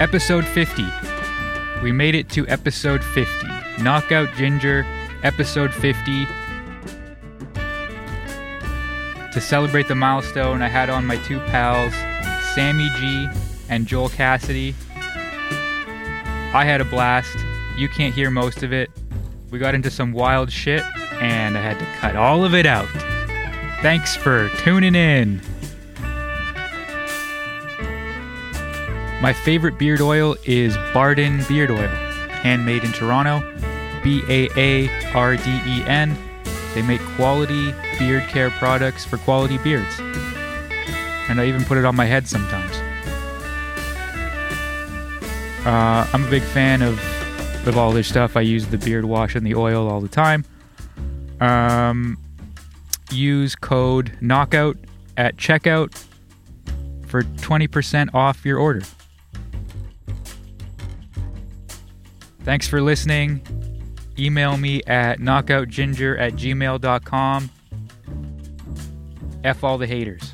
[0.00, 0.84] Episode 50.
[1.82, 3.48] We made it to episode 50.
[3.82, 4.86] Knockout Ginger,
[5.24, 6.24] episode 50.
[9.32, 11.92] To celebrate the milestone, I had on my two pals,
[12.54, 13.26] Sammy G
[13.68, 14.72] and Joel Cassidy.
[16.54, 17.36] I had a blast.
[17.76, 18.90] You can't hear most of it.
[19.50, 20.84] We got into some wild shit,
[21.20, 22.88] and I had to cut all of it out.
[23.82, 25.40] Thanks for tuning in.
[29.20, 33.42] My favorite beard oil is Baarden Beard Oil, handmade in Toronto.
[34.02, 36.16] B A A R D E N.
[36.74, 39.98] They make quality beard care products for quality beards.
[41.28, 42.76] And I even put it on my head sometimes.
[45.66, 46.98] Uh, I'm a big fan of,
[47.66, 48.36] of all their stuff.
[48.36, 50.44] I use the beard wash and the oil all the time.
[51.40, 52.18] Um,
[53.10, 54.76] use code knockout
[55.16, 56.04] at checkout
[57.06, 58.82] for 20% off your order.
[62.48, 63.42] Thanks for listening.
[64.18, 67.50] Email me at knockoutginger at gmail.com.
[69.44, 70.32] F all the haters.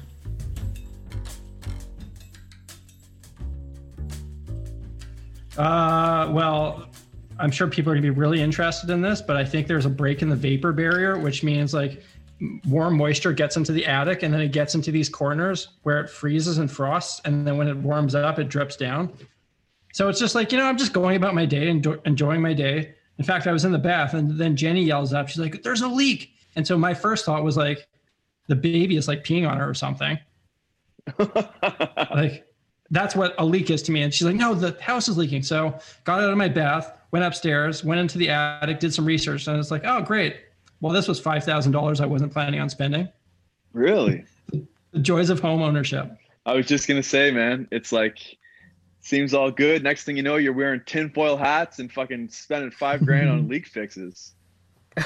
[5.59, 6.87] Uh, well,
[7.41, 9.91] I'm sure people are gonna be really interested in this, but I think there's a
[9.91, 12.05] break in the vapor barrier, which means like
[12.69, 16.09] warm moisture gets into the attic and then it gets into these corners where it
[16.09, 19.13] freezes and frosts, and then when it warms up, it drips down.
[19.95, 22.43] So it's just like you know, I'm just going about my day and do- enjoying
[22.43, 22.95] my day.
[23.17, 25.29] In fact, I was in the bath, and then Jenny yells up.
[25.29, 27.87] She's like, "There's a leak!" And so my first thought was like,
[28.49, 30.19] the baby is like peeing on her or something.
[31.19, 32.45] like
[32.91, 34.03] that's what a leak is to me.
[34.03, 35.43] And she's like, no, the house is leaking.
[35.43, 39.47] So got out of my bath, went upstairs, went into the attic, did some research,
[39.47, 40.37] and it's like, oh, great.
[40.81, 43.09] Well, this was five thousand dollars I wasn't planning on spending.
[43.73, 44.25] Really?
[44.93, 46.17] The joys of home ownership.
[46.47, 48.39] I was just gonna say, man, it's like
[49.05, 49.83] seems all good.
[49.83, 53.67] Next thing you know, you're wearing tinfoil hats and fucking spending five grand on leak
[53.67, 54.33] fixes.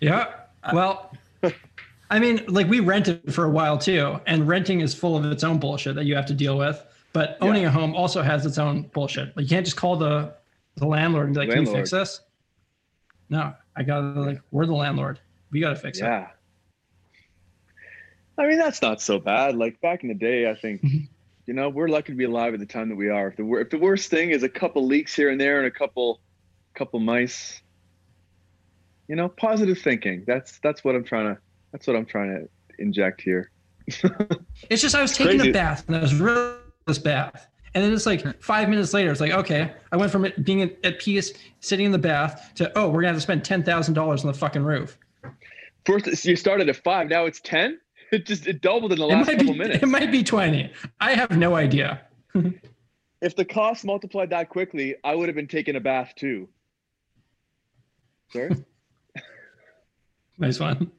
[0.00, 0.34] Yeah.
[0.72, 1.12] Well,
[2.10, 5.42] I mean, like we rented for a while too, and renting is full of its
[5.44, 6.84] own bullshit that you have to deal with.
[7.12, 7.68] But owning Yeah.
[7.68, 9.36] a home also has its own bullshit.
[9.36, 10.34] Like you can't just call the
[10.76, 12.20] the landlord and be like, "Can you fix this?"
[13.28, 15.20] No, I gotta like, we're the landlord.
[15.50, 16.04] We gotta fix it.
[16.04, 16.28] Yeah.
[18.38, 19.56] I mean, that's not so bad.
[19.56, 21.08] Like back in the day, I think, Mhm.
[21.46, 23.28] You know, we're lucky to be alive at the time that we are.
[23.28, 25.70] If the if the worst thing is a couple leaks here and there and a
[25.70, 26.20] couple
[26.74, 27.60] couple mice,
[29.08, 30.24] you know, positive thinking.
[30.26, 31.40] That's that's what I'm trying to
[31.72, 32.48] that's what I'm trying to
[32.78, 33.50] inject here.
[34.70, 35.50] It's just I was taking crazy.
[35.50, 37.48] a bath and I was really this bath.
[37.74, 40.62] And then it's like five minutes later, it's like, okay, I went from it being
[40.62, 43.64] at, at peace, sitting in the bath, to oh, we're gonna have to spend ten
[43.64, 44.96] thousand dollars on the fucking roof.
[45.84, 47.08] First, you started at five.
[47.08, 47.80] Now it's ten.
[48.16, 49.82] It just it doubled in the It last might couple be minutes.
[49.82, 50.70] it might be twenty.
[51.00, 52.02] I have no idea.
[53.22, 56.48] If the cost multiplied that quickly, I would have been taking a bath too.
[58.32, 58.50] Sorry.
[60.38, 60.90] Nice one.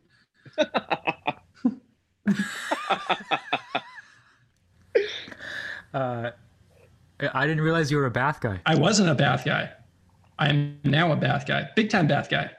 [5.93, 6.31] Uh,
[7.33, 8.59] I didn't realize you were a bath guy.
[8.65, 9.71] I wasn't a bath guy.
[10.39, 12.49] I am now a bath guy, big time bath guy.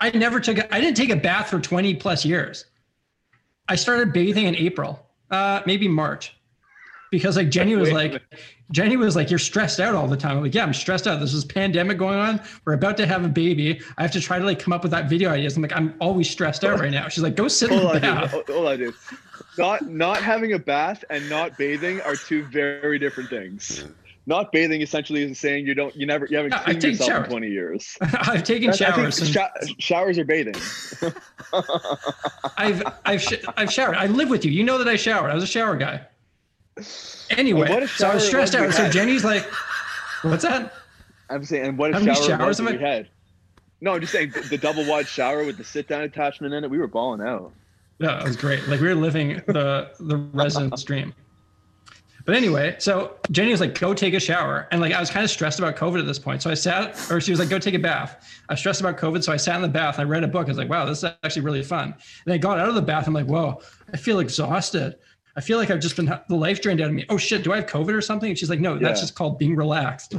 [0.00, 2.64] I never took a, I didn't take a bath for 20 plus years.
[3.68, 6.36] I started bathing in April, uh, maybe March,
[7.10, 8.22] because like Jenny was like.
[8.70, 10.38] Jenny was like, you're stressed out all the time.
[10.38, 11.20] I'm like, yeah, I'm stressed out.
[11.20, 12.40] This is pandemic going on.
[12.64, 13.82] We're about to have a baby.
[13.98, 15.56] I have to try to like come up with that video ideas.
[15.56, 17.08] I'm like, I'm always stressed out right now.
[17.08, 18.30] She's like, go sit in the bath.
[18.30, 18.94] Hold- Hold on, dude.
[19.58, 23.84] Not not having a bath and not bathing are two very different things.
[24.24, 27.24] Not bathing essentially is saying you don't you never you haven't cleaned yourself showers.
[27.24, 27.98] in 20 years.
[28.02, 29.18] I've taken I showers.
[29.20, 30.54] and- sho- showers are bathing.
[32.56, 33.96] I've I've sh- I've showered.
[33.96, 34.52] I live with you.
[34.52, 35.30] You know that I showered.
[35.30, 36.02] I was a shower guy.
[37.30, 38.72] Anyway, Well, a so I was stressed out.
[38.72, 38.88] So.
[38.88, 39.44] Jenny's like,
[40.22, 40.72] "What's that?"
[41.28, 43.08] I'm saying, and what a How shower showers am I- had.
[43.80, 46.70] No, I'm just saying the, double wide shower with the sit down attachment in it.
[46.70, 47.52] We were balling out.
[47.98, 48.66] Yeah, it was great.
[48.68, 51.12] Like we were living the the resident's dream.
[52.24, 55.24] But anyway, so Jenny was like, "Go take a shower," and like I was kind
[55.24, 56.40] of stressed about COVID at this point.
[56.42, 58.96] So I sat, or she was like, "Go take a bath." I was stressed about
[58.96, 59.98] COVID, so I sat in the bath.
[59.98, 60.46] and I read a book.
[60.46, 62.82] I was like, "Wow, this is actually really fun." And I got out of the
[62.82, 63.06] bath.
[63.06, 63.60] I'm like, "Whoa,
[63.92, 64.96] I feel exhausted.
[65.36, 67.06] I feel like I've just been the life drained out of me.
[67.08, 69.02] Oh shit, do I have COVID or something?" And she's like, "No, that's Yeah.
[69.02, 70.14] just called being relaxed."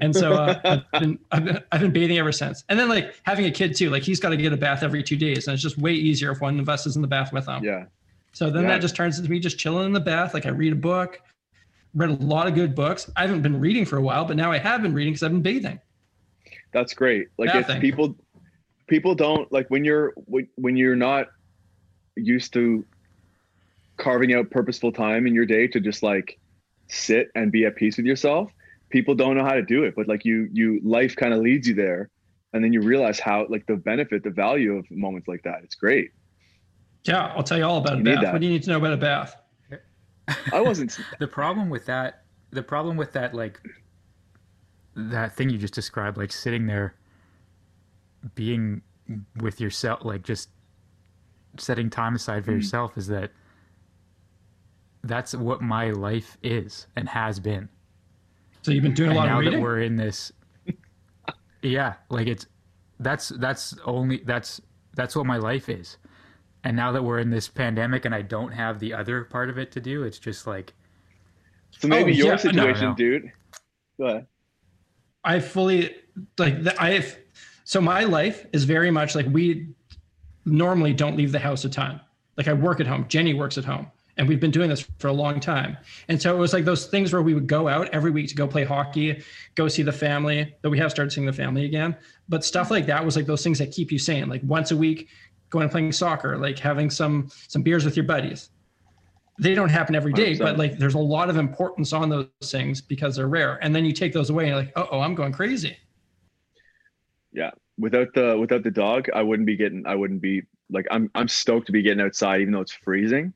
[0.00, 0.60] And so uh,
[0.92, 2.64] I've, been, I've been I've been bathing ever since.
[2.68, 5.02] And then like having a kid too, like he's got to get a bath every
[5.02, 7.32] two days, and it's just way easier if one of us is in the bath
[7.32, 7.62] with him.
[7.64, 7.84] Yeah.
[8.32, 8.68] So then Yeah.
[8.70, 10.34] that just turns into me just chilling in the bath.
[10.34, 11.20] Like I read a book,
[11.96, 13.10] read a lot of good books.
[13.16, 15.32] I haven't been reading for a while, but now I have been reading because I've
[15.32, 15.80] been bathing.
[16.72, 17.28] That's great.
[17.38, 18.16] Like Yeah, thank people
[18.86, 21.26] people don't like when you're when, when you're not
[22.14, 22.84] used to
[23.96, 26.38] carving out purposeful time in your day to just like
[26.88, 28.52] sit and be at peace with yourself
[28.90, 29.94] people don't know how to do it.
[29.96, 32.10] But like you you life kind of leads you there.
[32.52, 35.60] And then you realize how like the benefit the value of moments like that.
[35.64, 36.10] It's great.
[37.04, 38.32] Yeah i'll tell you all about You a bath.
[38.32, 39.36] What do you need to know about a bath
[40.52, 43.60] i wasn't the problem with that the problem with that like
[44.94, 46.94] that thing you just described like sitting there
[48.34, 48.82] being
[49.40, 50.48] with yourself like just
[51.58, 52.56] setting time aside for Mm.
[52.56, 53.30] yourself is that
[55.04, 57.68] that's what my life is and has been.
[58.62, 60.32] So you've been doing a lot now of that we're in this
[61.62, 62.46] yeah like it's
[62.98, 64.60] that's that's only that's
[64.94, 65.98] that's what my life is
[66.66, 69.56] and now that we're in this pandemic and i don't have the other part of
[69.58, 70.74] it to do it's just like
[71.70, 72.94] so maybe Oh, your yeah, situation no.
[72.94, 73.32] dude
[73.98, 74.26] go ahead
[75.24, 75.92] I fully
[76.38, 77.18] like the, I've
[77.64, 79.68] so my life is very much like we
[80.44, 82.00] normally don't leave the house a ton.
[82.36, 85.08] Like I work at home, Jenny works at home, and we've been doing this for
[85.08, 85.76] a long time.
[86.08, 88.36] And so it was like those things where we would go out every week to
[88.36, 89.20] go play hockey,
[89.56, 90.54] go see the family.
[90.62, 91.96] Though we have started seeing the family again,
[92.28, 94.28] but stuff like that was like those things that keep you sane.
[94.28, 95.08] Like once a week,
[95.50, 98.50] going and playing soccer, like having some some beers with your buddies.
[99.38, 100.38] They don't happen every day, 100%.
[100.38, 103.58] but like there's a lot of importance on those things because they're rare.
[103.62, 105.76] And then you take those away, and you're like, oh, I'm going crazy.
[107.32, 111.10] yeah without the without the dog i wouldn't be getting i wouldn't be like i'm
[111.14, 113.32] i'm stoked to be getting outside even though it's freezing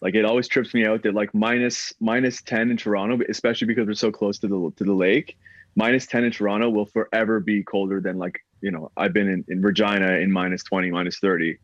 [0.00, 3.86] like it always trips me out that like minus minus 10 in toronto especially because
[3.86, 5.36] we're so close to the to the lake
[5.76, 9.44] minus 10 in toronto will forever be colder than like you know i've been in,
[9.48, 11.58] in regina in minus 20 minus 30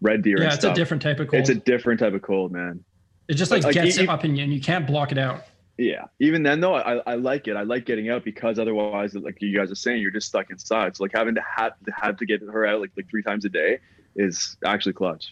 [0.00, 0.72] red deer Yeah, it's stuff.
[0.72, 1.40] a different type of cold.
[1.40, 2.84] it's a different type of cold man.
[3.28, 5.18] It just like, like, gets e- it up in you, and you can't block it
[5.18, 5.42] out.
[5.78, 6.04] yeah.
[6.20, 7.56] Even then though I, I like it.
[7.56, 10.96] I like getting out because otherwise like you guys are saying you're just stuck inside.
[10.96, 13.44] So like having to have to have to get her out like like three times
[13.44, 13.78] a day
[14.14, 15.24] is actually clutch.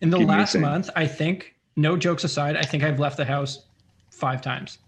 [0.00, 3.24] In the Keep last month, I think, no jokes aside, I think I've left the
[3.26, 3.66] house
[4.10, 4.78] five times.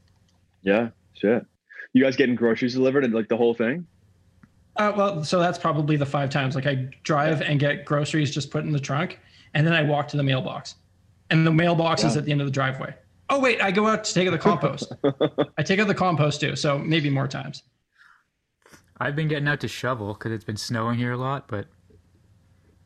[0.62, 0.88] yeah.
[1.14, 1.44] Shit.
[1.92, 3.86] You guys getting groceries delivered and like the whole thing
[4.76, 6.54] Uh, well, so that's probably the five times.
[6.54, 9.20] Like I drive and get groceries just put in the trunk,
[9.54, 10.74] and then I walk to the mailbox,
[11.30, 12.94] and the mailbox is at the end of the driveway.
[13.30, 14.92] Oh wait, I go out to take out the compost.
[15.58, 17.62] I take out the compost too, so maybe more times.
[19.00, 21.66] I've been getting out to shovel because it's been snowing here a lot, but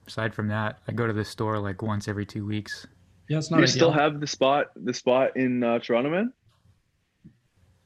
[0.07, 2.87] aside from that, I go to the store like once every two weeks.
[3.29, 3.75] Yeah, it's not you ideal.
[3.75, 6.33] still have the spot the spot in uh, toronto man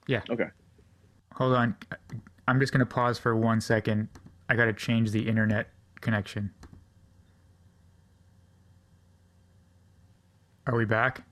[0.07, 0.23] Yeah.
[0.31, 0.47] Okay.
[1.35, 1.77] Hold on,
[2.49, 4.09] I'm just gonna pause for one second.
[4.49, 5.69] I gotta change the internet
[6.01, 6.51] connection.
[10.67, 11.25] Are we back?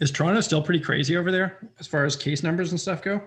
[0.00, 3.22] Is Toronto still pretty crazy over there as far as case numbers and stuff go?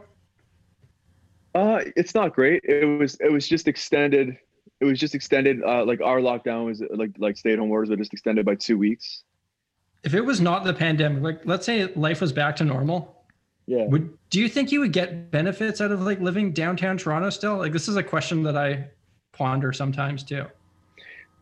[1.55, 4.35] uh it's not great it was it was just extended
[4.79, 7.91] it was just extended uh like our lockdown was like like stay at home orders
[7.91, 9.23] were just extended by two weeks
[10.03, 13.12] If it was not the pandemic, like let's say life was back to normal,
[13.67, 17.29] yeah would do you think you would get benefits out of like living downtown Toronto
[17.29, 17.57] still?
[17.57, 18.89] Like this is a question that I
[19.31, 20.45] ponder sometimes too.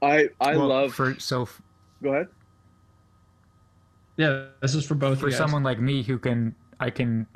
[0.01, 1.61] i i Well, love for so f-
[2.03, 2.27] go ahead
[4.17, 5.37] Yeah, this is for both for you guys.
[5.39, 7.27] someone like me who can I can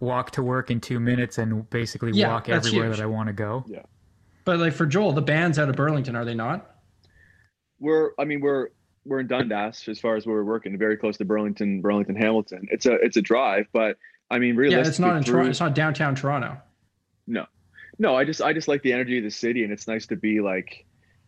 [0.00, 2.96] walk to work in two minutes and basically Yeah, walk everywhere huge.
[2.98, 3.64] that I want to go.
[3.66, 3.82] Yeah.
[4.44, 6.72] But like for Joel, the band's out of Burlington, are they not?
[7.78, 8.68] we're i mean we're
[9.06, 12.66] we're in dundas as far as where we're working very close to burlington burlington hamilton
[12.70, 13.96] it's a it's a drive but
[14.30, 15.50] i mean Yeah, it's not in through- Toronto.
[15.50, 16.56] It's not downtown Toronto.
[17.26, 17.46] no
[17.98, 18.14] no.
[18.16, 20.40] i just i just like the energy of the city and it's nice to be
[20.40, 20.84] like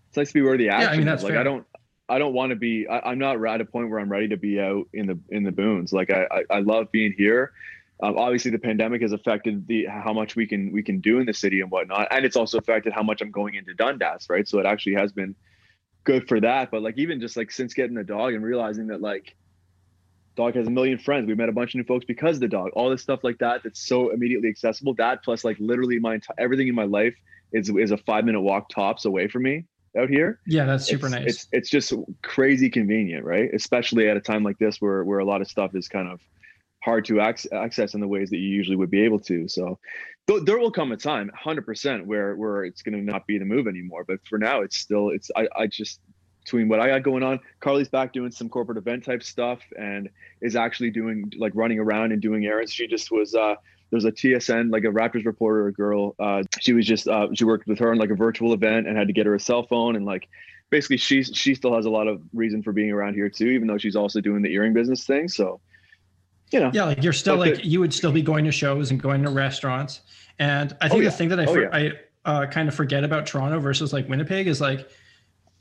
[0.08, 1.22] it's nice to be where the action I mean, is.
[1.22, 1.40] like fair.
[1.40, 1.64] i don't
[2.08, 4.36] i don't want to be I, i'm not at a point where i'm ready to
[4.36, 7.52] be out in the in the boons like i i, I love being here
[8.00, 11.26] um, obviously the pandemic has affected the how much we can we can do in
[11.26, 14.46] the city and whatnot and it's also affected how much i'm going into dundas right
[14.48, 15.34] so it actually has been
[16.04, 19.00] good for that but like even just like since getting the dog and realizing that
[19.00, 19.34] like
[20.36, 22.48] dog has a million friends we met a bunch of new folks because of the
[22.48, 26.14] dog all this stuff like that that's so immediately accessible that plus like literally my
[26.14, 27.14] entire everything in my life
[27.52, 29.64] is is a five minute walk tops away from me
[29.98, 31.26] out here Yeah, that's super it's, nice.
[31.26, 35.24] it's it's just crazy convenient right especially at a time like this where where a
[35.24, 36.20] lot of stuff is kind of
[36.84, 39.78] hard to ac- access in the ways that you usually would be able to so
[40.36, 43.66] there will come a time 100% where where it's going to not be the move
[43.66, 46.00] anymore but for now it's still it's i, I just
[46.44, 50.08] between what i got going on carly's back doing some corporate event type stuff and
[50.40, 52.72] is actually doing like running around and doing errands.
[52.72, 53.54] She just was uh
[53.90, 57.44] there's a tsn like a raptors reporter a girl uh she was just uh she
[57.44, 59.66] worked with her on like a virtual event and had to get her a cell
[59.66, 60.28] phone and like
[60.70, 63.66] basically she she still has a lot of reason for being around here too even
[63.66, 65.28] though she's also doing the earring business thing.
[65.28, 65.60] So
[66.50, 68.90] you know yeah, like you're still like the- you would still be going to shows
[68.90, 70.00] and going to restaurants.
[70.38, 71.10] And I think yeah.
[71.10, 71.68] the thing that I Oh, for, yeah.
[71.72, 71.92] I
[72.24, 74.88] uh, kind of forget about Toronto versus like Winnipeg is like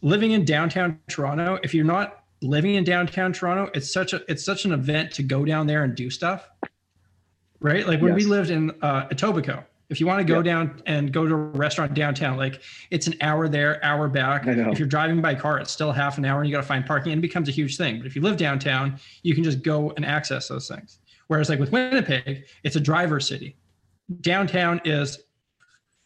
[0.02, 1.60] living in downtown Toronto.
[1.64, 5.24] If you're not living in downtown Toronto, it's such a it's such an event to
[5.24, 6.50] go down there and do stuff.
[7.60, 7.88] Right?
[7.88, 10.44] Like when we lived in uh, Etobicoke, if you want to go Yeah.
[10.44, 14.46] down and go to a restaurant downtown, like it's an hour there, hour back.
[14.48, 14.72] I know.
[14.72, 16.86] If you're driving by car, it's still half an hour and you got to find
[16.86, 17.98] parking and it becomes a huge thing.
[17.98, 21.00] But if you live downtown, you can just go and access those things.
[21.28, 23.56] Whereas like with Winnipeg, it's a driver city.
[24.22, 25.20] Downtown is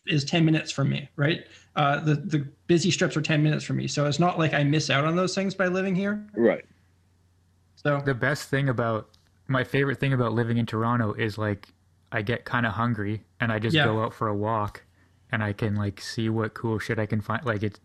[0.08, 1.46] is 10 minutes from me, right?
[1.76, 3.88] Uh, the the busy strips are 10 minutes from me.
[3.88, 6.26] So it's not like I miss out on those things by living here.
[6.36, 6.66] Right.
[7.76, 9.10] So The best thing about
[9.48, 11.68] my favorite thing about living in Toronto is like
[12.12, 13.86] I get kind of hungry and I just Yeah.
[13.86, 14.84] go out for a walk
[15.32, 17.46] and I can like see what cool shit I can find.
[17.46, 17.80] Like it's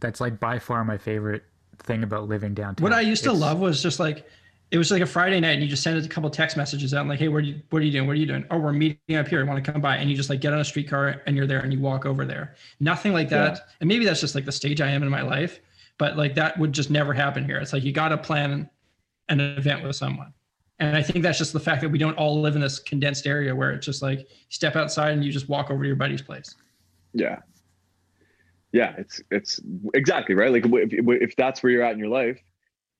[0.00, 1.44] that's like by far my favorite
[1.78, 2.82] thing about living downtown.
[2.82, 4.26] what I used to love was just like
[4.72, 7.00] it was like a Friday night and you just send a couple text messages out
[7.02, 8.06] and like, hey, what are you what are you doing?
[8.06, 8.44] What are you doing?
[8.50, 9.40] Oh, we're meeting up here.
[9.40, 9.96] I want to come by.
[9.96, 12.24] And you just like get on a streetcar and you're there and you walk over
[12.26, 12.56] there.
[12.80, 13.54] Nothing like that.
[13.54, 13.60] Yeah.
[13.80, 15.60] And maybe that's just like the stage I am in my life.
[15.98, 17.58] But like that would just never happen here.
[17.58, 18.68] It's like you gotta plan
[19.28, 20.32] an event with someone.
[20.78, 23.26] And I think that's just the fact that we don't all live in this condensed
[23.26, 26.22] area where it's just like step outside and you just walk over to your buddy's
[26.22, 26.54] place.
[27.14, 27.38] Yeah.
[28.72, 28.94] Yeah.
[28.98, 29.60] It's it's
[29.94, 30.52] exactly right.
[30.52, 32.38] Like if, if that's where you're at in your life,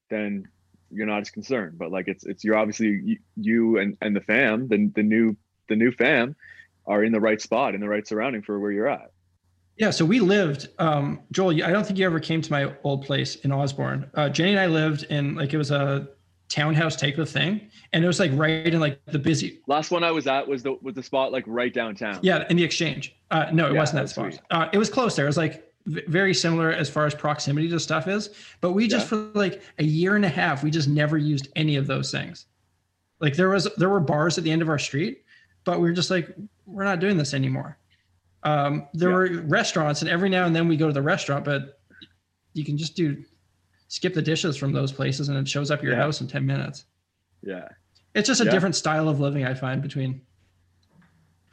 [0.09, 0.49] then
[0.90, 1.78] you're not as concerned.
[1.78, 5.37] But like it's it's you're obviously you, you and and the fam, the the new
[5.68, 6.35] the new fam,
[6.87, 9.11] are in the right spot in the right surrounding for where you're at.
[9.76, 11.62] Yeah, so we lived, um, Joel.
[11.62, 14.11] I don't think you ever came to my old place in Osborne.
[14.14, 16.09] Uh, Jenny and I lived in like it was a
[16.48, 19.60] townhouse type of thing, and it was like right in like the busy.
[19.66, 22.18] Last one I was at was the was the spot like right downtown.
[22.22, 23.14] Yeah, in the exchange.
[23.30, 24.38] Uh, no, it Yeah, wasn't that spot.
[24.50, 25.26] Uh, it was close there.
[25.26, 28.86] It was like v- very similar as far as proximity to stuff is, but we
[28.86, 32.10] just for like a year and a half, we just never used any of those
[32.10, 32.46] things.
[33.20, 35.24] Like there was there were bars at the end of our street,
[35.64, 36.34] but we were just like
[36.66, 37.78] we're not doing this anymore.
[38.44, 39.16] Um, there Yeah.
[39.40, 41.80] were restaurants, and every now and then we go to the restaurant, but
[42.54, 43.22] you can just do
[43.88, 46.00] skip the dishes from those places, and it shows up your Yeah.
[46.00, 46.86] house in ten minutes.
[47.42, 47.68] Yeah.
[48.14, 48.50] It's just a Yeah.
[48.50, 50.20] different style of living I find between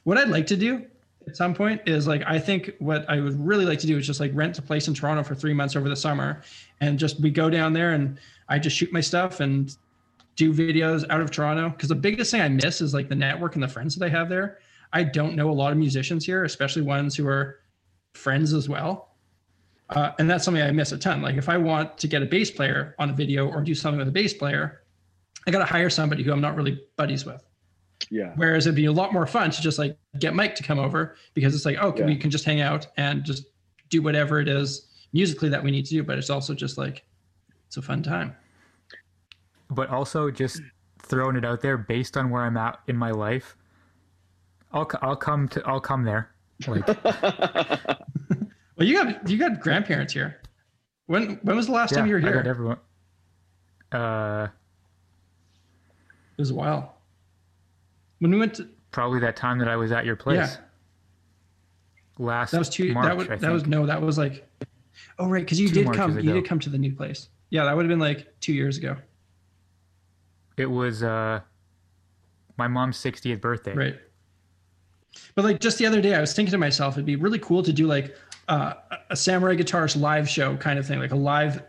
[0.04, 0.86] what I'd like to do
[1.28, 4.06] at some point is like I think what I would really like to do is
[4.06, 6.42] just like rent a place in Toronto for three months over the summer
[6.82, 9.74] and just we go down there and I just shoot my stuff and
[10.36, 11.70] do videos out of Toronto.
[11.70, 14.10] Because the biggest thing I miss is like the network and the friends that I
[14.10, 14.60] have there.
[14.92, 17.60] I don't know a lot of musicians here, especially ones who are
[18.14, 19.13] friends as well.
[19.94, 21.22] Uh, and that's something I miss a ton.
[21.22, 24.00] Like if I want to get a bass player on a video or do something
[24.00, 24.82] with a bass player,
[25.48, 27.44] I got to hire somebody who I'm not really buddies with.
[28.10, 28.34] Yeah.
[28.36, 31.16] Whereas it'd be a lot more fun to just like get Mike to come over
[31.36, 32.06] because it's like, oh, Yeah.
[32.06, 33.46] we can just hang out and just
[33.90, 36.04] do whatever it is musically that we need to do.
[36.04, 37.06] But it's also just like,
[37.68, 38.36] it's a fun time.
[39.70, 40.62] but also just
[41.00, 43.56] throwing it out there based on where I'm at in my life.
[44.72, 46.32] I'll c- I'll come to I'll come there.
[46.68, 46.86] Like
[48.76, 50.42] Well, you got you got grandparents here.
[51.06, 52.30] When when was the last yeah, time you were here?
[52.30, 52.78] I got everyone.
[53.92, 54.48] Uh,
[56.38, 56.98] it was a while.
[58.20, 60.38] When we went to probably that time that I was at your place.
[60.38, 60.56] yeah,
[62.18, 62.94] Last that was two.
[62.94, 64.48] March, that was that was no, that was like,
[65.20, 66.20] oh right, because you Two did Marches come.
[66.20, 67.30] You did come to the new place.
[67.50, 68.96] Yeah, that would have been like two years ago.
[70.58, 71.42] It was uh,
[72.58, 73.74] my mom's 60th birthday.
[73.74, 74.00] Right.
[75.36, 77.64] But like just the other day, I was thinking to myself, it'd be really cool
[77.64, 78.16] to do like
[78.48, 78.74] uh,
[79.10, 81.64] a samurai guitarist live show kind of thing, like a live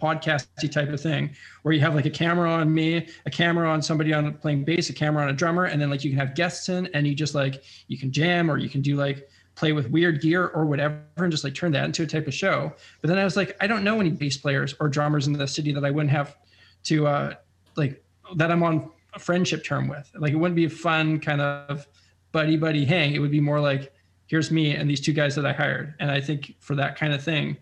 [0.00, 1.30] podcasty type of thing,
[1.62, 4.90] where you have like a camera on me, a camera on somebody on playing bass,
[4.90, 7.14] a camera on a drummer, and then like you can have guests in, and you
[7.14, 10.64] just like you can jam or you can do like play with weird gear or
[10.64, 12.72] whatever, and just like turn that into a type of show.
[13.00, 15.46] But then I was like, I don't know any bass players or drummers in the
[15.46, 16.36] city that I wouldn't have
[16.84, 17.34] to uh,
[17.76, 18.02] like
[18.36, 20.10] that I'm on a friendship term with.
[20.16, 21.86] Like it wouldn't be a fun kind of
[22.32, 23.14] buddy buddy hang.
[23.14, 23.92] It would be more like
[24.32, 25.92] here's me and these two guys that I hired.
[26.00, 27.54] And I think for that kind of thing,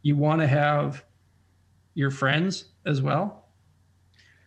[0.00, 1.04] you want to have
[1.92, 3.44] your friends as well.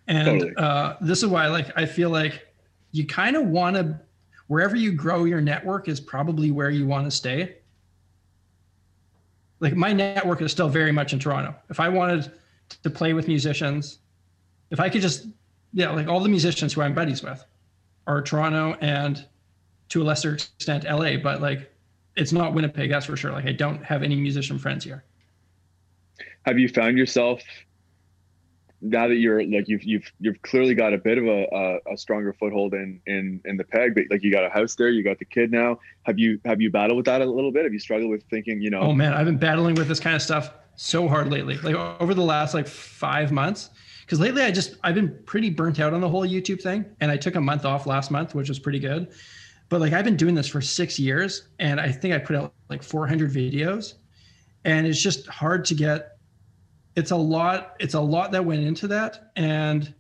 [0.08, 0.54] And Totally.
[0.58, 2.48] uh, this is why like I feel like
[2.94, 4.00] you kind of want to
[4.48, 7.58] wherever you grow your network is probably where you want to stay.
[9.60, 11.54] Like my network is still very much in Toronto.
[11.70, 12.32] If I wanted
[12.82, 14.00] to play with musicians,
[14.72, 15.28] if I could just
[15.74, 17.46] yeah, like all the musicians who I'm buddies with
[18.08, 19.28] are Toronto and
[19.90, 21.72] to a lesser extent LA, but like
[22.16, 23.32] it's not Winnipeg, that's for sure.
[23.32, 25.04] Like I don't have any musician friends here.
[26.46, 27.42] Have you found yourself
[28.82, 31.98] now that you're like you've you've you've clearly got a bit of a, a, a
[31.98, 35.04] stronger foothold in in in the peg, but like you got a house there, you
[35.04, 35.80] got the kid now.
[36.04, 37.64] Have you have you battled with that a little bit?
[37.64, 40.16] Have you struggled with thinking, you know, Oh man, I've been battling with this kind
[40.16, 41.58] of stuff so hard lately.
[41.58, 43.70] Like over the last like five months.
[44.02, 46.86] Because lately I just I've been pretty burnt out on the whole YouTube thing.
[47.02, 49.10] And I took a month off last month, which was pretty good.
[49.70, 52.54] But like I've been doing this for six years and I think I put out
[52.70, 53.96] like 400 videos.
[54.64, 56.18] And it's just hard to get
[56.98, 59.94] it's a lot it's a lot that went into that and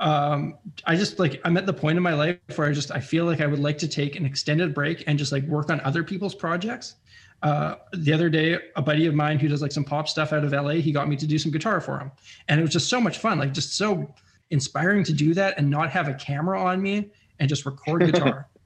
[0.00, 2.98] um i just like i'm at the point in my life where i just i
[2.98, 5.80] feel like i would like to take an extended break and just like work on
[5.82, 6.96] other people's projects
[7.42, 10.44] uh the other day a buddy of mine who does like some pop stuff out
[10.44, 12.10] of la he got me to do some guitar for him
[12.48, 14.12] and it was just so much fun like just so
[14.50, 18.48] inspiring to do that and not have a camera on me and just record guitar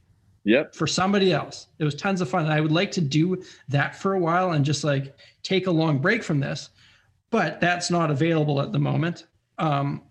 [0.45, 0.75] Yep.
[0.75, 1.69] for somebody else.
[1.79, 2.45] It was tons of fun.
[2.45, 5.71] And I would like to do that for a while and just like take a
[5.71, 6.71] long break from this,
[7.31, 9.27] but that's not available at the moment.
[9.59, 10.03] Um,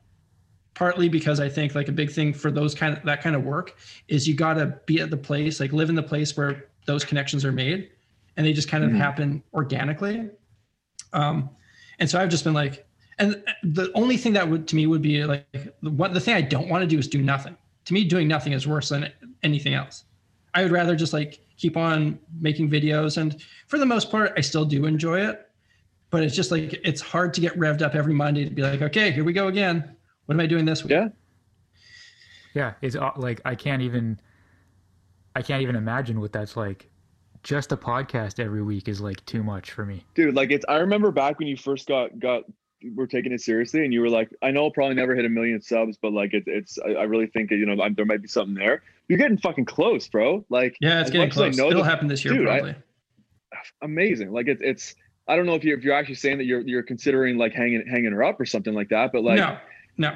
[0.74, 3.44] partly because I think like a big thing for those kind of that kind of
[3.44, 3.76] work
[4.08, 7.04] is you got to be at the place, like live in the place where those
[7.04, 7.90] connections are made,
[8.38, 8.98] and they just kind of Mhm.
[8.98, 10.30] happen organically.
[11.14, 11.50] Um,
[12.00, 12.88] and so I've just been like,
[13.20, 15.46] and the only thing that would to me would be like
[15.82, 17.58] what the thing I don't want to do is do nothing.
[17.86, 19.12] To me, doing nothing is worse than
[19.44, 20.06] anything else.
[20.53, 24.41] I would rather just like keep on making videos, and for the most part, I
[24.41, 25.48] still do enjoy it.
[26.10, 28.81] But it's just like it's hard to get revved up every Monday to be like,
[28.81, 29.96] okay, here we go again.
[30.25, 30.91] What am I doing this week?
[30.91, 31.08] Yeah.
[32.53, 34.20] Yeah, it's aw- like I can't even
[35.36, 36.89] I can't even imagine what that's like.
[37.43, 40.05] Just a podcast every week is like too much for me.
[40.13, 42.43] dude like it's i remember back when you first got got
[42.96, 45.30] were taking it seriously and you were like i know i'll probably never hit a
[45.30, 48.06] million subs but like it, it's I, I really think that, you know I'm, there
[48.06, 51.58] might be something there you're getting fucking close bro like Yeah, it's getting I close.
[51.58, 52.76] It'll that- happen this year Dude, I- probably.
[53.82, 54.96] amazing like it's it's
[55.28, 57.86] i don't know if you're if you're actually saying that you're you're considering like hanging
[57.88, 59.58] hanging her up or something like that but like no,
[59.98, 60.16] no.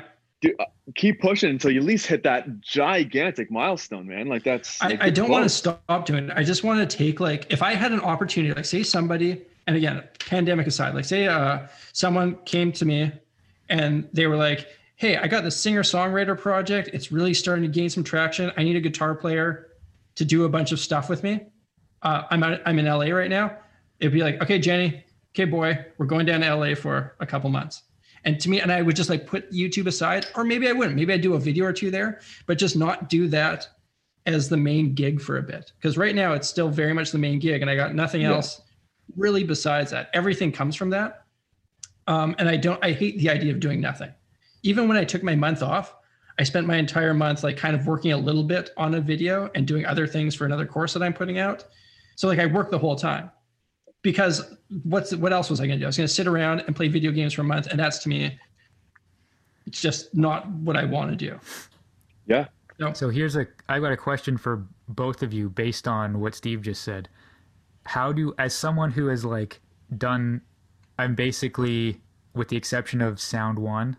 [0.60, 4.89] Uh, keep pushing until you at least hit that gigantic milestone man like that's I,
[4.89, 6.34] like, I don't want to stop doing it.
[6.36, 9.75] I just want to take like if I had an opportunity, like say somebody, and
[9.75, 11.60] again, pandemic aside, like say uh
[11.93, 13.12] someone came to me
[13.69, 14.67] and they were like,
[14.98, 16.89] Hey, I got this singer-songwriter project.
[16.93, 18.51] It's really starting to gain some traction.
[18.55, 19.67] I need a guitar player
[20.15, 21.41] to do a bunch of stuff with me.
[22.01, 23.57] Uh, I'm out, I'm in LA right now.
[24.00, 25.03] It'd be like, okay, Jenny,
[25.34, 27.83] okay, boy, we're going down to LA for a couple months.
[28.24, 30.96] And to me, and I would just like put YouTube aside, or maybe I wouldn't.
[30.96, 33.68] Maybe I'd do a video or two there, but just not do that
[34.25, 35.74] as the main gig for a bit.
[35.77, 38.31] Because right now it's still very much the main gig, and I got nothing Yeah.
[38.35, 38.61] else
[39.15, 40.09] really besides that.
[40.13, 41.25] Everything comes from that.
[42.07, 44.13] Um, and I don't, I hate the idea of doing nothing.
[44.63, 45.96] Even when I took my month off,
[46.37, 49.50] I spent my entire month like kind of working a little bit on a video
[49.55, 51.65] and doing other things for another course that I'm putting out.
[52.15, 53.31] So like I worked the whole time
[54.01, 55.85] because what's what else was I going to do?
[55.85, 58.00] I was going to sit around and play video games for a month, and that's
[58.00, 58.37] to me,
[59.65, 61.39] it's just not what I want to do.
[62.27, 62.46] yeah
[62.94, 66.61] So here's a I've got a question for both of you based on what Steve
[66.61, 67.09] just said.
[67.85, 69.61] How do as someone who has like
[69.95, 70.41] done
[70.98, 72.01] I'm basically
[72.33, 73.98] with the exception of Sound 1,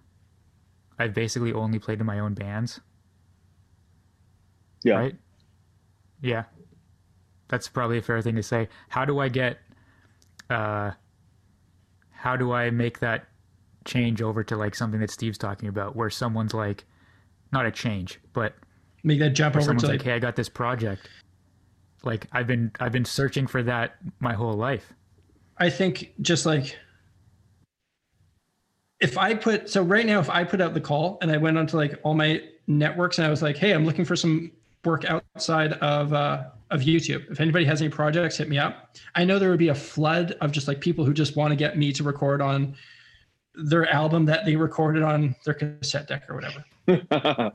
[0.98, 2.80] I've basically only played in my own bands,
[4.84, 5.16] yeah right?
[6.22, 6.44] Yeah.
[7.48, 8.68] That's probably a fair thing to say.
[8.88, 9.58] How do I get
[10.50, 10.92] uh
[12.10, 13.26] how do I make that
[13.84, 16.84] change over to like something that Steve's talking about where someone's like
[17.52, 18.54] not a change, but
[19.04, 21.08] Make that jump where over to like, like, "Hey, I got this project."
[22.06, 24.92] Like I've been I've been searching for that my whole life.
[25.58, 26.78] I think just like
[29.00, 31.58] if I put so right now, if I put out the call and I went
[31.58, 34.50] onto like all my networks and I was like, hey, I'm looking for some
[34.84, 37.30] work outside of uh, of YouTube.
[37.30, 38.96] If anybody has any projects, hit me up.
[39.14, 41.56] I know there would be a flood of just like people who just want to
[41.56, 42.74] get me to record on
[43.54, 46.64] their album that they recorded on their cassette deck or whatever.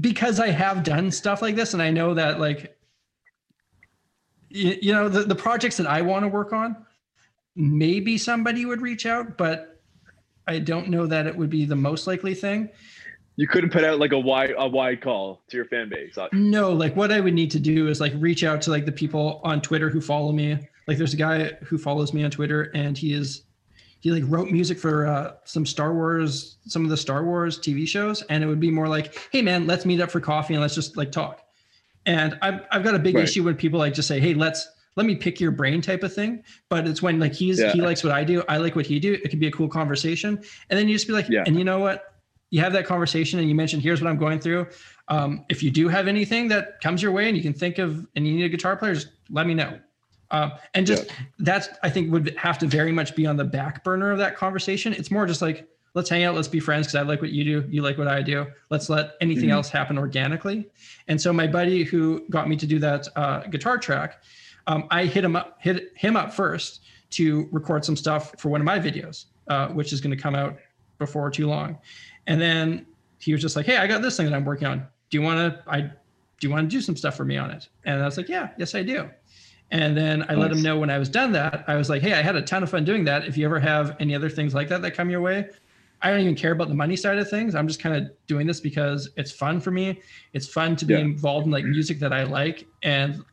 [0.00, 2.76] because I have done stuff like this and I know that like
[4.48, 6.76] you, you know the, the projects that I want to work on
[7.56, 9.80] maybe somebody would reach out but
[10.46, 12.68] I don't know that it would be the most likely thing.
[13.36, 16.28] you couldn't put out like a wide a wide call to your fan base Uh,
[16.32, 18.92] No, like what I would need to do is like reach out to like the
[18.92, 20.58] people on Twitter who follow me.
[20.86, 23.42] Like there's a guy who follows me on Twitter and he is
[24.04, 27.88] he like wrote music for uh, some Star Wars, some of the Star Wars TV
[27.88, 30.60] shows, and it would be more like, "Hey man, let's meet up for coffee and
[30.60, 31.40] let's just like talk."
[32.04, 33.24] And I've I've got a big Right.
[33.24, 36.12] issue when people like just say, "Hey, let's let me pick your brain" type of
[36.12, 36.42] thing.
[36.68, 37.72] But it's when like he's Yeah.
[37.72, 39.14] he likes what I do, I like what he do.
[39.14, 40.38] It could be a cool conversation,
[40.68, 41.44] and then you just be like, Yeah.
[41.46, 42.04] "And you know what?
[42.50, 44.66] You have that conversation, and you mentioned, here's what I'm going through.
[45.08, 48.06] Um, if you do have anything that comes your way, and you can think of,
[48.16, 49.78] and you need a guitar player, just let me know."
[50.34, 53.84] Um, and just that's I think would have to very much be on the back
[53.84, 54.92] burner of that conversation.
[54.92, 57.44] It's more just like let's hang out, let's be friends because I like what you
[57.44, 58.46] do, you like what I do.
[58.68, 59.52] Let's let anything Mhm.
[59.52, 60.68] else happen organically.
[61.06, 64.20] And so my buddy who got me to do that uh, guitar track,
[64.66, 68.60] um, I hit him up, hit him up first to record some stuff for one
[68.60, 70.56] of my videos, uh, which is going to come out
[70.98, 71.78] before too long.
[72.26, 72.86] And then
[73.20, 74.78] he was just like, "Hey, I got this thing that I'm working on.
[75.10, 75.62] Do you want to?
[75.70, 78.16] I do you want to do some stuff for me on it?" And I was
[78.16, 79.08] like, "Yeah, yes, I do."
[79.70, 80.58] And then I let Nice.
[80.58, 81.64] him know when I was done that.
[81.66, 83.26] I was like, hey, I had a ton of fun doing that.
[83.26, 85.48] If you ever have any other things like that that come your way,
[86.02, 87.54] I don't even care about the money side of things.
[87.54, 90.00] I'm just kind of doing this because it's fun for me.
[90.32, 91.00] It's fun to be Yeah.
[91.00, 93.24] involved in like music that I like and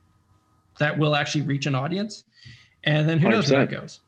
[0.79, 2.23] that will actually reach an audience.
[2.85, 3.99] And then who knows where that goes.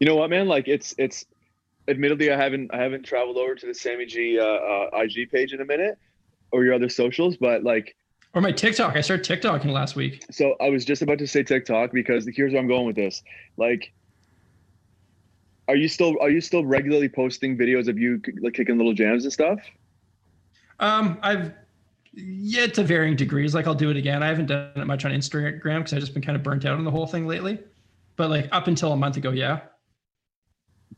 [0.00, 0.48] You know what, man?
[0.48, 1.24] Like it's it's.
[1.88, 5.52] Admittedly, I haven't I haven't traveled over to the Sammy G uh, uh, IG page
[5.52, 5.98] in a minute,
[6.52, 7.96] or your other socials, but like
[8.34, 8.96] Or my TikTok.
[8.96, 10.24] I started TikToking last week.
[10.30, 13.22] So I was just about to say TikTok because here's where I'm going with this.
[13.58, 13.92] Like,
[15.68, 19.24] are you still are you still regularly posting videos of you like kicking little jams
[19.24, 19.58] and stuff?
[20.80, 21.52] Um, I've
[22.14, 23.54] yeah, to varying degrees.
[23.54, 24.22] Like I'll do it again.
[24.22, 26.76] I haven't done it much on Instagram because I've just been kind of burnt out
[26.76, 27.58] on the whole thing lately.
[28.16, 29.60] But like up until a month ago, yeah.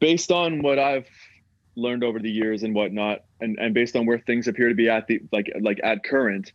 [0.01, 1.09] Based on what I've
[1.77, 4.89] learned over the years and whatnot, and and based on where things appear to be
[4.89, 6.53] at the like like at current,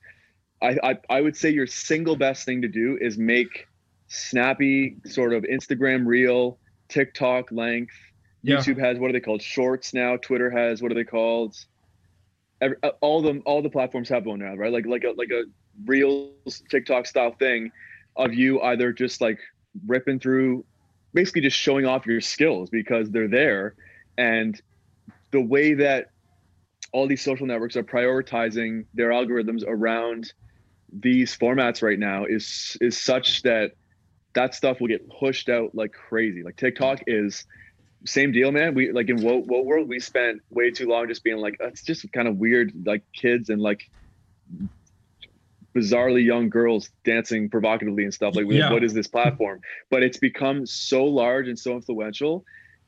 [0.62, 3.68] I I, I would say your single best thing to do is make
[4.08, 6.58] snappy sort of Instagram reel,
[6.90, 7.94] TikTok length.
[8.42, 8.58] Yeah.
[8.58, 9.42] YouTube has what are they called?
[9.42, 10.18] Shorts now.
[10.18, 11.56] Twitter has what are they called?
[12.62, 14.72] Every, uh, all them all the platforms have one now, right?
[14.72, 15.44] Like like a like a
[15.86, 17.72] reels TikTok style thing
[18.16, 19.40] of you either just like
[19.88, 20.66] ripping through,
[21.14, 23.76] basically just showing off your skills because they're there,
[24.18, 24.62] and
[25.32, 26.12] the way that
[26.92, 30.34] all these social networks are prioritizing their algorithms around
[30.92, 33.72] these formats right now is is such that
[34.34, 36.44] that stuff will get pushed out like crazy.
[36.44, 37.46] Like TikTok is
[38.06, 38.74] same deal, man.
[38.76, 41.84] We like in what what world we spent way too long just being like that's
[41.84, 43.90] just kind of weird, like kids and like
[45.76, 48.36] bizarrely young girls dancing provocatively and stuff.
[48.36, 48.72] Like, Yeah.
[48.72, 49.62] what is this platform?
[49.90, 52.44] But it's become so large and so influential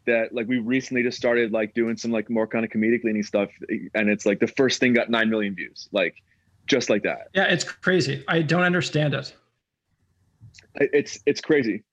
[0.07, 3.23] that like we recently just started like doing some like more kind of comedic leaning
[3.23, 3.49] stuff,
[3.93, 6.15] and it's like the first thing got nine million views, like
[6.67, 7.27] just like that.
[7.33, 8.23] Yeah, it's crazy.
[8.27, 9.33] I don't understand it.
[10.75, 11.83] It- It's it's crazy.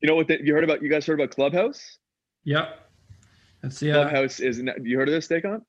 [0.00, 0.28] You know what?
[0.28, 0.82] The, you heard about?
[0.82, 1.98] You guys heard about Clubhouse?
[2.44, 2.78] Yep.
[3.62, 3.98] That's yeah.
[3.98, 4.62] Uh, Clubhouse is.
[4.82, 5.62] You heard of this, Dacon?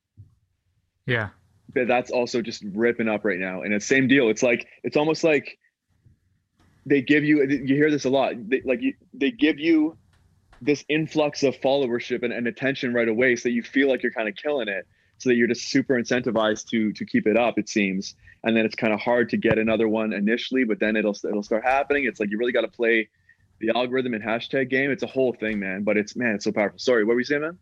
[1.05, 1.29] Yeah.
[1.73, 4.29] But that's also just ripping up right now, and it's same deal.
[4.29, 5.57] It's like it's almost like
[6.85, 7.43] they give you.
[7.45, 8.33] You hear this a lot.
[8.49, 9.97] They, like you, they give you
[10.61, 14.27] this influx of followership and, and attention right away, so you feel like you're kind
[14.29, 14.87] of killing it.
[15.19, 17.57] So that you're just super incentivized to to keep it up.
[17.57, 20.95] It seems, and then it's kind of hard to get another one initially, but then
[20.95, 22.05] it'll it'll start happening.
[22.05, 23.09] It's like you really got to play
[23.59, 24.91] the algorithm and hashtag game.
[24.91, 25.83] It's a whole thing, man.
[25.83, 26.77] But it's man, it's so powerful.
[26.77, 27.57] Sorry, what were you saying, man?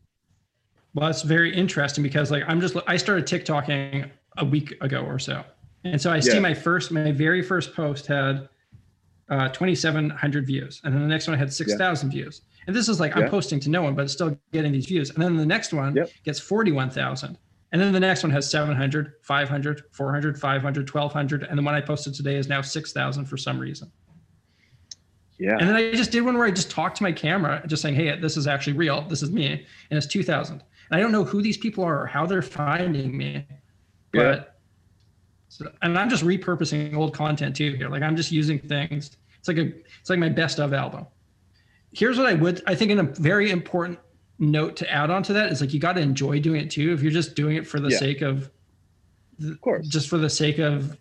[0.93, 5.17] Well, it's very interesting because like I'm just I started TikToking a week ago or
[5.17, 5.43] so,
[5.85, 8.49] and so I see my first my very first post had
[9.29, 12.41] uh, 2,700 views, and then the next one had 6,000 views.
[12.67, 13.23] And this is like Yeah.
[13.23, 15.09] I'm posting to no one, but it's still getting these views.
[15.11, 16.09] And then the next one Yep.
[16.23, 17.37] gets 41,000.
[17.75, 21.43] And then the next one has 700, 500, 400, 500, 1,200.
[21.43, 23.91] And the one I posted today is now 6,000 for some reason.
[25.37, 25.57] Yeah.
[25.59, 27.95] And then I just did one where I just talked to my camera, just saying,
[27.95, 29.01] "Hey, this is actually real.
[29.09, 30.63] This is me," and it's two thousand.
[30.89, 33.45] And I don't know who these people are or how they're finding me,
[34.13, 34.43] but Yeah.
[35.49, 37.89] so, and I'm just repurposing old content too here.
[37.89, 39.17] Like I'm just using things.
[39.37, 41.07] It's like a it's like my best of album.
[41.91, 43.99] Here's what I would I think in a very important
[44.39, 46.93] note to add on to that is like you got to enjoy doing it too.
[46.93, 47.97] If you're just doing it for the Yeah.
[47.97, 48.51] sake of
[49.41, 49.87] of course.
[49.87, 50.97] just for the sake of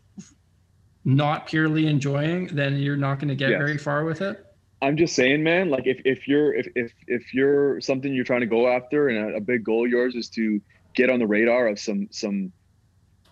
[1.04, 3.58] not purely enjoying, then you're not going to get Yes.
[3.58, 4.44] very far with it.
[4.82, 5.70] I'm just saying, man.
[5.70, 9.34] Like if, if you're if, if if you're something you're trying to go after, and
[9.34, 10.60] a, a big goal of yours is to
[10.94, 12.52] get on the radar of some some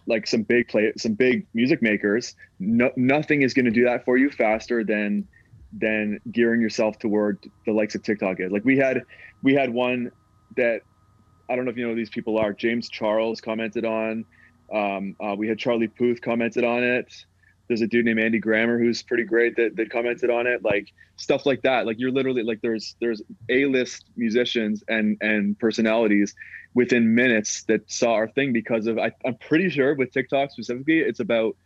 [0.06, 4.04] like some big play some big music makers, no, nothing is going to do that
[4.04, 5.28] for you faster than
[5.72, 8.52] than gearing yourself toward the likes of TikTok is.
[8.52, 9.02] Like we had
[9.42, 10.10] we had one
[10.56, 10.82] that
[11.48, 12.52] I don't know if you know these people are.
[12.52, 14.24] James Charles commented on.
[14.72, 17.12] Um, uh, we had Charlie Puth commented on it.
[17.68, 20.62] There's a dude named Andy Grammer who's pretty great that, that commented on it.
[20.62, 21.86] Like stuff like that.
[21.86, 26.34] Like you're literally like there's there's A-list musicians and and personalities
[26.74, 31.00] within minutes that saw our thing because of I, I'm pretty sure with TikTok specifically,
[31.00, 31.56] it's about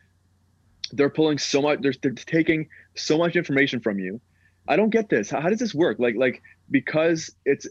[0.92, 4.20] they're pulling so much they're, they're taking so much information from you.
[4.68, 5.30] I don't get this.
[5.30, 5.98] How, how does this work?
[5.98, 7.66] Like like because it's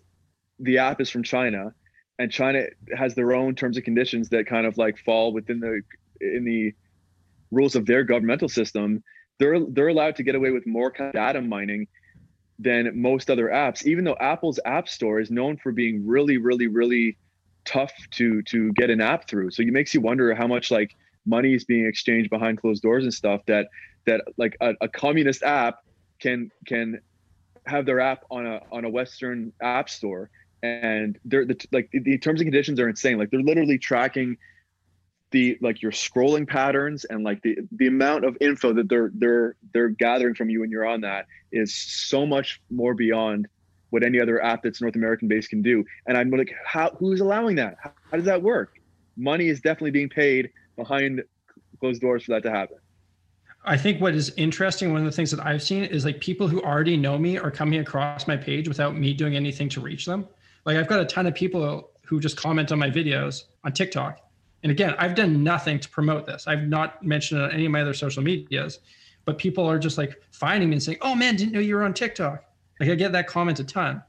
[0.60, 1.74] the app is from China
[2.20, 2.64] and China
[2.96, 5.82] has their own terms and conditions that kind of like fall within the
[6.22, 6.74] in the
[7.52, 9.04] rules of their governmental system,
[9.40, 11.88] they're they're allowed to get away with more kind of data mining
[12.60, 13.86] than most other apps.
[13.86, 17.18] Even though Apple's App Store is known for being really, really, really
[17.66, 19.52] tough to to get an app through.
[19.52, 23.04] So it makes you wonder how much like money is being exchanged behind closed doors
[23.04, 23.68] and stuff that
[24.06, 25.80] that like a, a communist app
[26.20, 27.00] can can
[27.66, 30.30] have their app on a on a Western app store
[30.66, 33.18] and they're the, like the terms and conditions are insane.
[33.18, 34.38] Like they're literally tracking
[35.32, 39.56] the like your scrolling patterns and like the the amount of info that they're they're
[39.74, 43.48] they're gathering from you when you're on that is so much more beyond
[43.90, 45.84] what any other app that's North American based can do.
[46.08, 47.78] And I'm like, how who's allowing that?
[47.82, 48.80] How, how does that work?
[49.18, 51.24] Money is definitely being paid behind
[51.80, 52.78] closed doors for that to happen.
[53.68, 56.48] I think what is interesting, one of the things that I've seen is like people
[56.48, 60.06] who already know me are coming across my page without me doing anything to reach
[60.06, 60.28] them.
[60.66, 64.20] Like I've got a ton of people who just comment on my videos on TikTok.
[64.64, 66.48] And again, I've done nothing to promote this.
[66.48, 68.80] I've not mentioned it on any of my other social medias,
[69.26, 71.84] but people are just like finding me and saying, "Oh man, didn't know you were
[71.84, 72.44] on TikTok."
[72.80, 74.02] Like I get that comment a ton.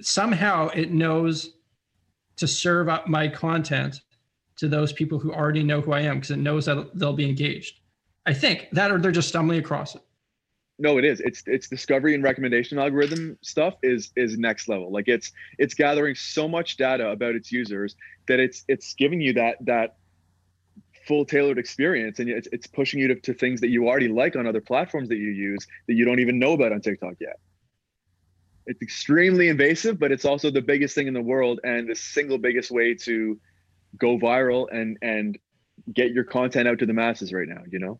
[0.00, 1.54] Somehow it knows
[2.36, 4.00] to serve up my content
[4.56, 7.28] to those people who already know who I am because it knows that they'll be
[7.28, 7.80] engaged.
[8.26, 10.02] I think that or they're just stumbling across it.
[10.78, 11.20] No, it is.
[11.20, 14.90] It's it's discovery and recommendation algorithm stuff is is next level.
[14.90, 17.94] Like it's it's gathering so much data about its users
[18.26, 19.96] that it's it's giving you that that
[21.06, 24.36] full tailored experience and it's, it's pushing you to, to things that you already like
[24.36, 27.38] on other platforms that you use that you don't even know about on TikTok yet.
[28.66, 32.38] It's extremely invasive, but it's also the biggest thing in the world and the single
[32.38, 33.38] biggest way to
[33.98, 35.38] go viral and and
[35.92, 37.98] get your content out to the masses right now, you know?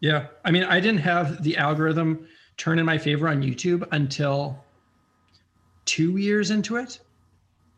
[0.00, 0.26] Yeah.
[0.44, 4.62] I mean, I didn't have the algorithm turn in my favor on YouTube until
[5.84, 7.00] two years into it.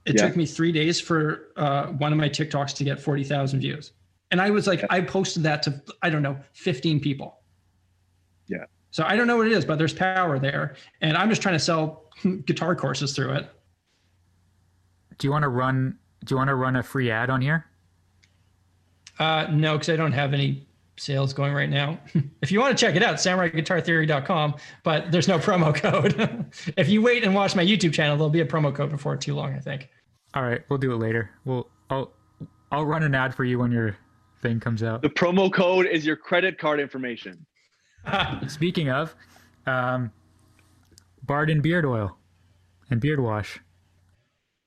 [0.06, 0.26] It yeah.
[0.26, 3.92] took me three days for uh, one of my TikToks to get 40,000 views.
[4.30, 4.86] And I was like, yeah.
[4.90, 7.40] I posted that to, I don't know, 15 people.
[8.48, 8.64] Yeah.
[8.90, 10.76] So I don't know what it is, but there's power there.
[11.00, 12.10] And I'm just trying to sell
[12.46, 13.48] guitar courses through it.
[15.18, 17.66] Do you want to run, do you want to run a free ad on here?
[19.18, 21.98] Uh, no, because I don't have any sales going right now.
[22.42, 26.46] if you want to check it out, samuraiguitartheory.com, but there's no promo code.
[26.76, 29.34] if you wait and watch my YouTube channel, there'll be a promo code before too
[29.34, 29.88] long, I think.
[30.34, 31.30] All right, we'll do it later.
[31.44, 32.12] We'll I'll
[32.70, 33.96] I'll run an ad for you when your
[34.42, 35.02] thing comes out.
[35.02, 37.44] The promo code is your credit card information.
[38.46, 39.14] Speaking of,
[39.66, 40.12] um,
[41.26, 42.16] Baarden beard oil
[42.90, 43.60] and beard wash.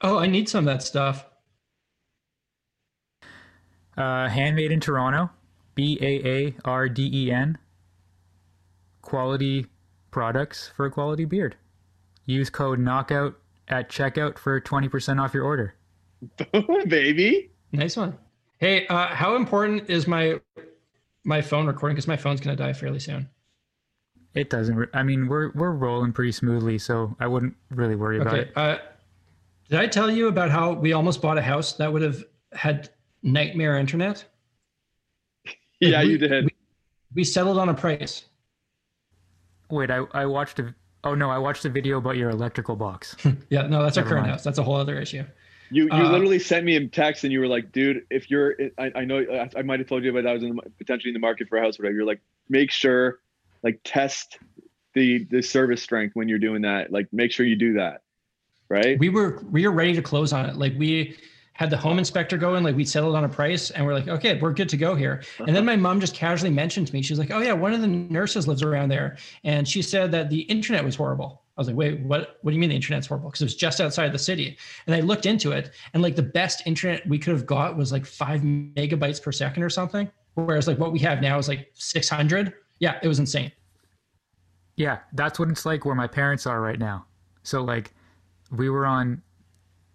[0.01, 1.25] Oh, I need some of that stuff.
[3.97, 5.29] Uh, handmade in Toronto.
[5.75, 7.57] B A A R D E N.
[9.01, 9.67] Quality
[10.11, 11.55] products for a quality beard.
[12.25, 13.35] Use code knockout
[13.67, 15.75] at checkout for 20% off your order.
[16.51, 17.51] Boom, baby.
[17.71, 18.17] Nice one.
[18.59, 20.39] Hey, uh, how important is my
[21.25, 21.95] my phone recording?
[21.95, 23.29] Because my phone's gonna die fairly soon.
[24.33, 24.89] It doesn't.
[24.93, 28.29] I mean, we're we're rolling pretty smoothly, so I wouldn't really worry okay.
[28.29, 28.51] about it.
[28.55, 28.77] Uh,
[29.69, 32.89] did I tell you about how we almost bought a house that would have had
[33.23, 34.25] nightmare internet?
[35.79, 36.45] yeah, we, you did.
[36.45, 36.51] We,
[37.15, 38.25] we, settled on a price.
[39.69, 40.75] Wait, I, I watched a.
[41.03, 43.15] Oh no, I watched a video about your electrical box.
[43.49, 44.31] yeah, no, that's Never our current mind.
[44.31, 44.43] house.
[44.43, 45.23] That's a whole other issue.
[45.71, 48.55] You you uh, literally sent me a text and you were like, dude, if you're,
[48.77, 50.61] I, I know I, I might have told you about that I was in the,
[50.77, 51.95] potentially in the market for a house, whatever.
[51.95, 53.19] You're like, make sure,
[53.63, 54.37] like, test
[54.93, 56.91] the the service strength when you're doing that.
[56.91, 58.01] Like, make sure you do that,
[58.69, 58.99] right?
[58.99, 60.57] We were we were ready to close on it.
[60.57, 61.17] Like we
[61.53, 64.07] had the home inspector go in, like we settled on a price and we're like,
[64.07, 65.21] okay, we're good to go here.
[65.21, 65.45] Uh-huh.
[65.47, 67.81] And then my mom just casually mentioned to me, she's like, oh yeah, one of
[67.81, 69.17] the nurses lives around there.
[69.43, 71.43] And she said that the internet was horrible.
[71.55, 73.29] I was like, wait, what, what do you mean the internet's horrible?
[73.29, 74.57] Because it was just outside the city.
[74.87, 77.91] And I looked into it and like the best internet we could have got was
[77.91, 80.09] like five megabytes per second or something.
[80.33, 82.53] Whereas like what we have now is like 600.
[82.79, 83.51] Yeah, it was insane.
[84.75, 87.05] Yeah, that's what it's like where my parents are right now.
[87.43, 87.93] So like
[88.49, 89.21] we were on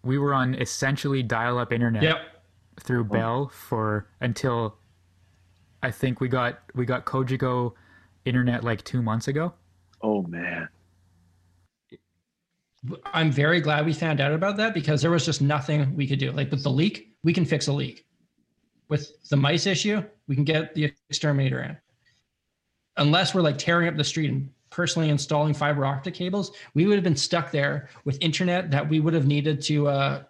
[0.08, 2.16] we were on essentially dial-up internet yep.
[2.80, 3.12] through oh.
[3.12, 4.78] Bell for until
[5.82, 7.74] I think we got we got Cogeco
[8.24, 9.52] internet like two months ago.
[10.02, 10.68] Oh man.
[13.12, 16.18] I'm very glad we found out about that because there was just nothing we could
[16.18, 16.32] do.
[16.32, 18.06] Like with the leak, we can fix a leak.
[18.88, 21.76] With the mice issue, we can get the exterminator in.
[22.96, 26.94] Unless we're like tearing up the street and personally installing fiber optic cables, we would
[26.94, 29.88] have been stuck there with internet that we would have needed to.
[29.88, 30.22] Uh,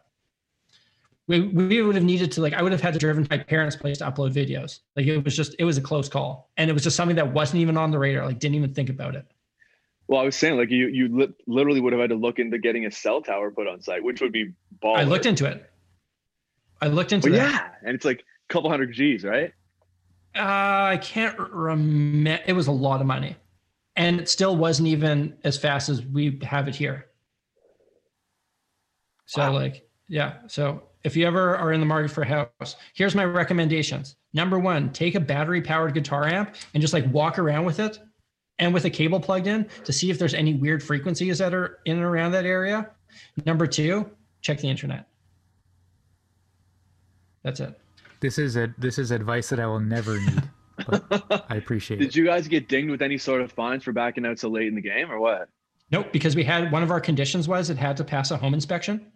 [1.27, 3.43] we, we would have needed to like I would have had to driven to my
[3.43, 4.81] parents' place to upload videos.
[4.97, 7.33] Like it was just it was a close call, and it was just something that
[7.33, 8.27] wasn't even on the radar.
[8.27, 9.27] Like didn't even think about it.
[10.07, 12.59] Well, I was saying like you you li- literally would have had to look into
[12.59, 14.97] getting a cell tower put on site, which would be ball.
[14.97, 15.71] I looked into it.
[16.81, 19.53] I looked into Yeah, and it's like a couple hundred G's, right?
[20.35, 22.43] Uh, I can't remember.
[22.47, 23.37] It was a lot of money
[23.99, 27.07] and it still wasn't even as fast as we have it here.
[29.27, 29.53] So wow.
[29.53, 30.35] like, yeah.
[30.47, 34.17] So if you ever are in the market for a house, here's my recommendations.
[34.33, 37.99] Number one, take a battery powered guitar amp and just like walk around with it
[38.61, 41.81] and with a cable plugged in to see if there's any weird frequencies that are
[41.85, 42.91] in and around that area.
[43.45, 44.09] Number two,
[44.43, 45.09] check the internet.
[47.43, 47.79] That's it.
[48.21, 50.43] This is a this is advice that I will never need.
[50.87, 52.09] But I appreciate Did it.
[52.09, 54.69] Did you guys get dinged with any sort of fines for backing out so late
[54.69, 55.49] in the game, or what?
[55.91, 58.55] Nope, because we had one of our conditions was it had to pass a home
[58.55, 59.11] inspection,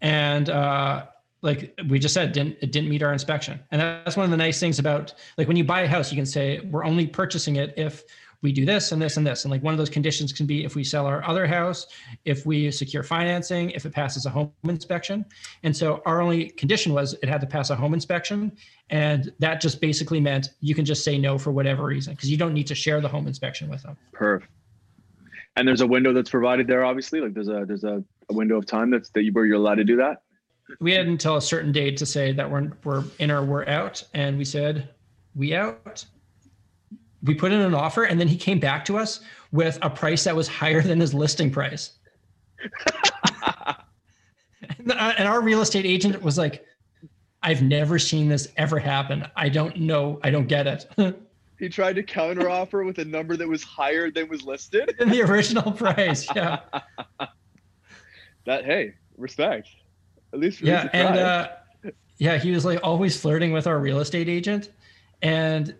[0.00, 1.06] and uh,
[1.42, 3.60] like we just said, didn't it didn't meet our inspection.
[3.70, 6.16] And that's one of the nice things about like when you buy a house, you
[6.16, 8.04] can say we're only purchasing it if
[8.44, 9.44] we do this and this and this.
[9.44, 11.86] And like one of those conditions can be if we sell our other house,
[12.26, 15.24] if we secure financing, if it passes a home inspection.
[15.62, 18.52] And so our only condition was it had to pass a home inspection.
[18.90, 22.36] And that just basically meant you can just say no for whatever reason because you
[22.36, 23.96] don't need to share the home inspection with them.
[24.12, 24.42] Perf.
[25.56, 27.20] And there's a window that's provided there, obviously.
[27.20, 29.76] Like there's a there's a, a window of time that's that you where you're allowed
[29.76, 30.22] to do that.
[30.80, 34.02] we had until a certain date to say that we're we're in or we're out,
[34.12, 34.90] and we said
[35.34, 36.04] we out.
[37.24, 39.20] We put in an offer, and then he came back to us
[39.52, 41.92] with a price that was higher than his listing price.
[44.78, 46.64] and uh, our real estate agent was like,
[47.42, 49.26] "I've never seen this ever happen.
[49.36, 50.20] I don't know.
[50.22, 50.86] I don't get it."
[51.58, 54.96] He tried to counteroffer with a number that was higher than was listed.
[54.98, 56.58] in the original price, yeah,
[58.44, 59.68] That hey, respect.
[60.32, 61.48] At least yeah, and uh,
[62.18, 64.70] yeah, he was like always flirting with our real estate agent,
[65.22, 65.74] and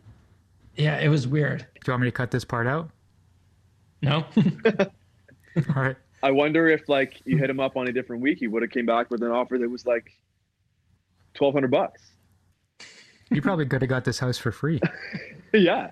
[0.76, 1.60] yeah, it was weird.
[1.74, 2.90] Do you want me to cut this part out?
[4.02, 4.24] No.
[5.56, 5.96] All right.
[6.22, 8.70] I wonder if like you hit him up on a different week, he would have
[8.70, 10.10] came back with an offer that was like
[11.34, 12.00] twelve hundred bucks.
[13.30, 14.80] You probably could have got this house for free.
[15.52, 15.90] yeah.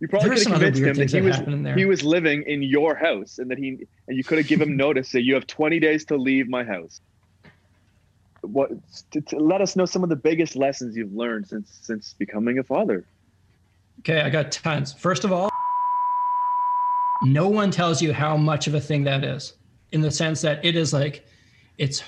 [0.00, 1.76] You probably could have convinced him that he was happen in there.
[1.76, 4.76] he was living in your house and that he and you could have given him
[4.76, 7.00] notice that you have 20 days to leave my house.
[8.42, 8.70] What
[9.12, 12.58] to, to let us know some of the biggest lessons you've learned since since becoming
[12.58, 13.06] a father.
[14.00, 14.92] Okay, I got tons.
[14.92, 15.50] First of all,
[17.22, 19.54] no one tells you how much of a thing that is
[19.92, 21.26] in the sense that it is like
[21.78, 22.02] it's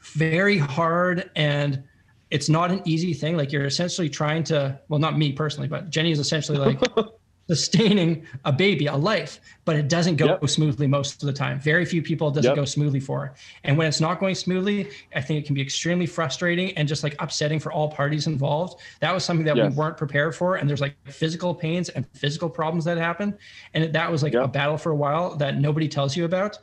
[0.00, 1.82] very hard and
[2.30, 3.36] it's not an easy thing.
[3.36, 6.80] Like you're essentially trying to, well, not me personally, but Jenny is essentially like
[7.48, 10.48] sustaining a baby, a life, but it doesn't go Yep.
[10.48, 11.58] smoothly most of the time.
[11.60, 12.56] Very few people it doesn't Yep.
[12.56, 13.34] go smoothly for.
[13.64, 17.02] And when it's not going smoothly, I think it can be extremely frustrating and just
[17.02, 18.80] like upsetting for all parties involved.
[19.00, 19.70] That was something that Yes.
[19.72, 20.56] we weren't prepared for.
[20.56, 23.34] And there's like physical pains and physical problems that happen.
[23.74, 24.44] And that was like Yep.
[24.44, 26.58] a battle for a while that nobody tells you about.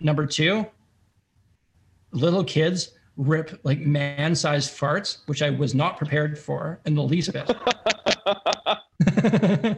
[0.00, 0.66] Number two,
[2.10, 7.32] little kids rip like man-sized farts, which I was not prepared for in the least
[7.32, 7.50] bit.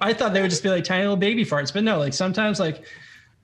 [0.00, 2.60] I thought they would just be like tiny little baby farts, but no, like sometimes
[2.60, 2.84] like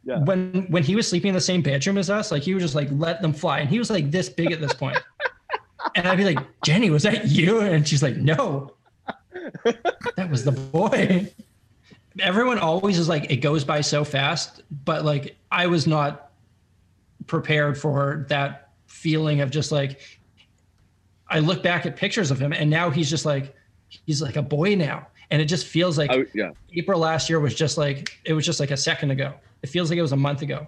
[0.05, 0.19] Yeah.
[0.25, 2.75] when when he was sleeping in the same bedroom as us, like he would just
[2.75, 3.59] like let them fly.
[3.61, 4.99] And he was like this big at this point.
[5.95, 7.61] and I'd be like, Jenny, was that you?
[7.61, 8.75] And she's like, No.
[9.65, 11.33] that was the boy.
[12.21, 16.31] Everyone always is like, it goes by so fast, but like I was not
[17.27, 20.01] prepared for that feeling of just like
[21.29, 23.55] I look back at pictures of him and now he's just like
[23.89, 25.07] he's like a boy now.
[25.31, 26.53] And it just feels like I, yeah.
[26.75, 29.35] April last year was just like it was just like a second ago.
[29.63, 30.67] It feels like it was a month ago.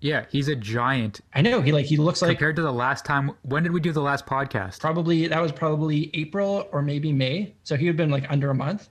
[0.00, 3.04] Yeah, he's a giant I know he like he looks like compared to the last
[3.04, 3.30] time.
[3.42, 4.80] When did we do the last podcast?
[4.80, 7.54] probably that was probably April or maybe May.
[7.62, 8.88] So he had been like under a month.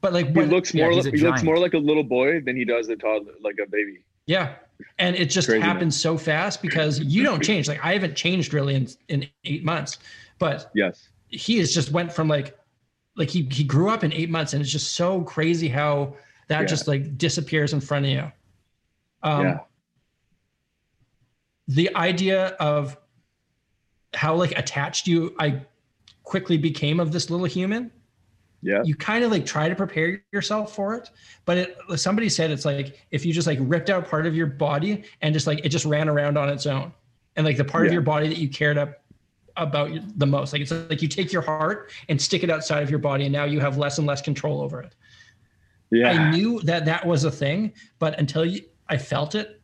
[0.00, 2.02] But like He when- looks more he's li- a he looks more like a little
[2.02, 4.04] boy than he does a toddler like a baby.
[4.26, 4.54] yeah.
[4.98, 5.68] And it just Crazy, man.
[5.68, 7.68] happens so fast because you don't change.
[7.68, 9.98] Like I haven't changed really in in 8 months.
[10.40, 11.08] But Yes.
[11.32, 12.56] He has just went from like
[13.16, 16.14] like he he grew up in eight months and it's just so crazy how
[16.48, 16.66] that Yeah.
[16.66, 18.32] just like disappears in front of you
[19.22, 19.58] um Yeah.
[21.68, 22.96] the idea of
[24.14, 25.60] how like attached you i
[26.22, 27.90] quickly became of this little human
[28.62, 28.82] Yeah.
[28.84, 31.10] you kind of like try to prepare yourself for it
[31.44, 34.46] but it somebody said it's like if you just like ripped out part of your
[34.46, 36.92] body and just like it just ran around on its own
[37.36, 39.01] and like the part of your body that you cared up
[39.56, 42.90] about the most like it's like you take your heart and stick it outside of
[42.90, 44.94] your body and now you have less and less control over it
[45.90, 46.08] Yeah.
[46.10, 49.60] i knew that that was a thing but until you, i felt it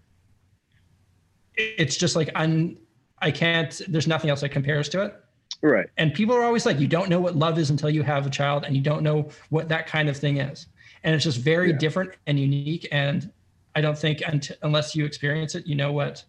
[1.56, 2.76] it's just like i'm
[3.20, 5.14] i can't there's nothing else that compares to it
[5.62, 5.86] right.
[5.96, 8.30] and people are always like you don't know what love is until you have a
[8.30, 10.66] child and you don't know what that kind of thing is
[11.02, 11.78] and it's just very Yeah.
[11.78, 13.30] different and unique and
[13.74, 16.24] i don't think unt- unless you experience it you know what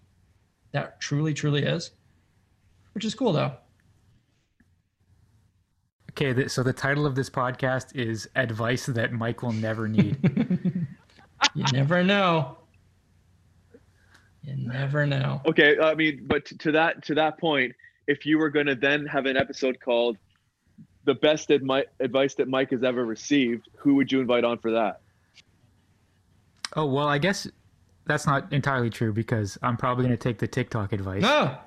[0.72, 1.92] that truly truly is
[2.94, 3.54] which is cool though
[6.12, 10.18] Okay, th- so the title of this podcast is "Advice That Mike Will Never Need."
[11.56, 12.58] you never know
[14.44, 17.74] you never know Okay, I mean, but to, to that to that point,
[18.08, 20.18] if you were going to then have an episode called
[21.06, 24.72] "The Best admi- Advice That Mike Has Ever Received," who would you invite on for
[24.72, 25.02] that?
[26.76, 27.48] oh well, I guess
[28.06, 31.22] that's not entirely true because I'm probably going to take the TikTok advice.
[31.22, 31.58] no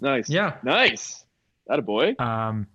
[0.00, 0.28] Nice.
[0.30, 0.56] Yeah.
[0.62, 1.24] Nice.
[1.66, 2.14] That a boy.
[2.18, 2.66] Um,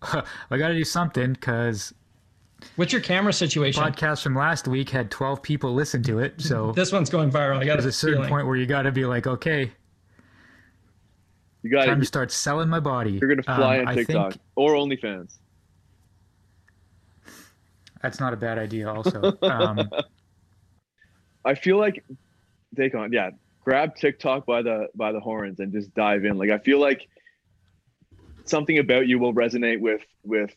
[0.02, 1.92] I got to do something because
[2.76, 3.82] What's your camera situation?
[3.82, 6.40] podcast from last week had 12 people listen to it.
[6.40, 7.58] So This one's going viral.
[7.58, 8.30] I got there's a a certain feeling.
[8.30, 9.70] point where you got to be like, okay,
[11.62, 13.12] You got time to start selling my body.
[13.20, 15.38] You're gonna fly Um, on TikTok think or OnlyFans.
[18.02, 18.90] that's not a bad idea.
[18.92, 19.88] Also, um,
[21.44, 22.04] I feel like
[22.76, 23.30] take on yeah,
[23.64, 26.36] grab TikTok by the by the horns and just dive in.
[26.36, 27.08] Like I feel like
[28.44, 30.54] something about you will resonate with with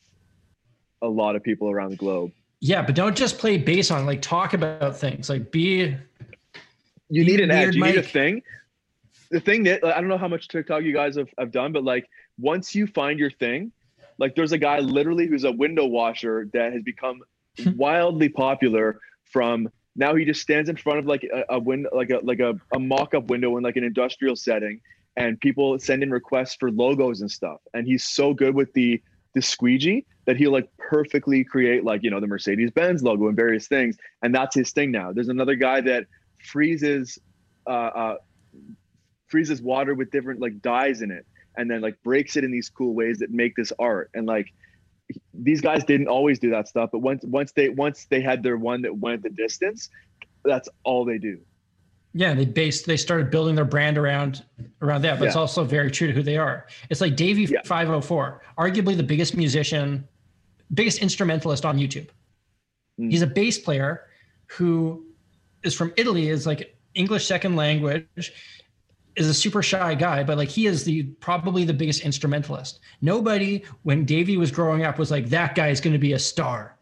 [1.01, 2.31] a lot of people around the globe.
[2.59, 4.05] Yeah, but don't just play bass on.
[4.05, 5.29] Like talk about things.
[5.29, 5.95] Like be.
[7.09, 7.75] You need an edge.
[7.75, 8.43] You need a thing.
[9.31, 11.83] The thing that I don't know how much TikTok you guys have, have done, but
[11.83, 13.71] like once you find your thing,
[14.17, 17.21] like there's a guy literally who's a window washer that has become
[17.75, 22.11] wildly popular from now he just stands in front of like a, a window like
[22.11, 24.79] a like a, a mock-up window in like an industrial setting
[25.17, 27.59] and people send in requests for logos and stuff.
[27.73, 29.01] And he's so good with the
[29.33, 33.67] the squeegee that he'll like perfectly create like you know the mercedes-benz logo and various
[33.67, 33.97] things.
[34.21, 35.11] And that's his thing now.
[35.11, 36.05] There's another guy that
[36.45, 37.19] freezes
[37.65, 38.15] uh, uh
[39.27, 41.25] freezes water with different like dyes in it
[41.57, 44.11] and then like breaks it in these cool ways that make this art.
[44.13, 44.53] And like
[45.33, 48.57] these guys didn't always do that stuff but once once they once they had their
[48.57, 49.89] one that went the distance
[50.43, 51.39] that's all they do
[52.13, 52.87] Yeah, they based.
[52.87, 54.43] They started building their brand around
[54.81, 55.19] around that.
[55.19, 56.65] But it's also very true to who they are.
[56.89, 57.61] It's like Davie Yeah.
[57.63, 60.07] 504, arguably the biggest musician,
[60.73, 62.09] biggest instrumentalist on YouTube.
[62.99, 63.11] Mm.
[63.11, 64.07] He's a bass player
[64.47, 65.05] who
[65.63, 66.29] is from Italy.
[66.29, 68.33] Is like English second language.
[69.17, 72.79] Is a super shy guy, but like he is the probably the biggest instrumentalist.
[73.01, 76.19] Nobody when Davie was growing up was like that guy is going to be a
[76.19, 76.75] star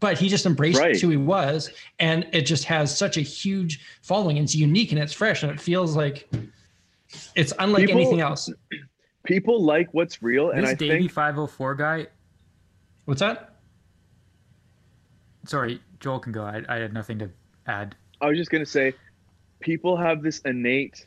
[0.00, 1.00] but he just embraced Right.
[1.00, 5.12] who he was and it just has such a huge following it's unique and it's
[5.14, 6.28] fresh and it feels like
[7.34, 8.50] it's unlike People- anything else
[9.24, 12.06] people like what's real and this i Davie think 504 guy.
[13.06, 13.54] what's that
[15.46, 16.42] Sorry, Joel can go.
[16.44, 17.30] I, I had nothing to
[17.66, 17.94] add.
[18.20, 18.92] i was just going to say
[19.60, 21.06] people have this innate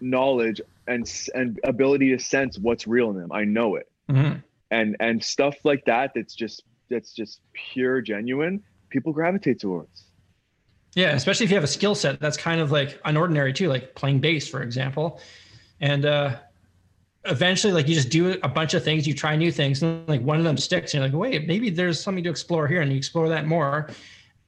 [0.00, 3.32] knowledge and and ability to sense what's real in them.
[3.32, 3.88] I know it.
[4.10, 4.42] Mhm.
[4.70, 10.04] and and stuff like that that's just that's just pure genuine people gravitate towards.
[10.94, 13.94] Yeah especially if you have a skill set that's kind of like unordinary too like
[13.94, 15.20] playing bass for example.
[15.80, 16.36] And uh
[17.24, 20.22] eventually like you just do a bunch of things you try new things and like
[20.22, 22.90] one of them sticks and you're like wait maybe there's something to explore here and
[22.90, 23.90] you explore that more.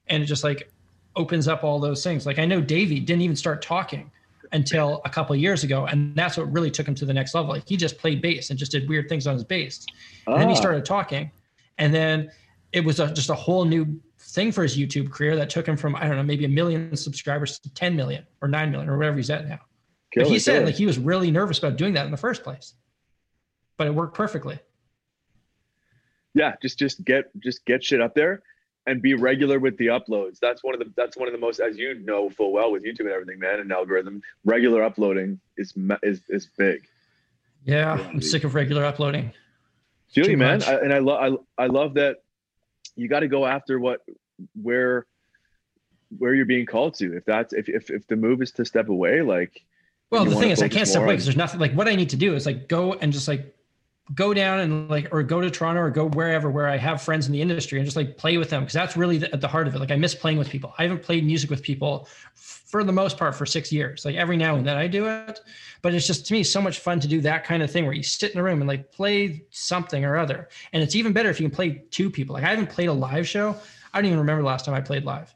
[0.06, 0.70] And it just like
[1.16, 2.24] opens up all those things.
[2.24, 4.10] Like i know davie didn't even start talking
[4.52, 7.34] until a couple of years ago and that's what really took him to the next
[7.34, 7.50] level.
[7.50, 9.86] Like he just played bass and just did weird things on his bass.
[10.26, 11.30] And then he Ah, started talking
[11.78, 12.30] and then
[12.72, 15.76] it was a, just a whole new thing for his youtube career that took him
[15.76, 18.96] from i don't know maybe a million subscribers to 10 million or 9 million or
[18.98, 19.58] whatever he's at now.
[20.14, 20.66] But he said killer.
[20.66, 22.74] like he was really nervous about doing that in the first place
[23.76, 24.58] but it worked perfectly.
[26.34, 28.42] Yeah just just get just get shit up there
[28.86, 31.60] and be regular with the uploads that's one of the that's one of the most
[31.60, 35.74] as you know full well with youtube and everything man and algorithm regular uploading is
[36.02, 36.82] is is big
[37.64, 38.24] yeah Yeah, i'm dude.
[38.24, 39.32] sick of regular uploading
[40.14, 40.62] you, man.
[40.62, 42.22] I, and I love I, I love that
[42.96, 44.00] you got to go after what
[44.60, 45.06] where
[46.18, 47.16] where you're being called to.
[47.16, 49.62] If that's if if, if the move is to step away, like
[50.10, 52.10] Well, the thing is, I can't step away because there's nothing like what I need
[52.10, 53.54] to do is like go and just like
[54.14, 57.26] go down and like or go to Toronto or go wherever where I have friends
[57.26, 59.48] in the industry and just like play with them because that's really the, at the
[59.48, 59.78] heart of it.
[59.78, 60.74] Like I miss playing with people.
[60.78, 64.04] I haven't played music with people for the most part for six years.
[64.04, 65.40] Like every now and then I do it,
[65.82, 67.94] but it's just to me so much fun to do that kind of thing where
[67.94, 70.48] you sit in a room and like play something or other.
[70.72, 72.34] And it's even better if you can play two people.
[72.34, 73.56] Like I haven't played a live show.
[73.92, 75.34] I don't even remember the last time I played live.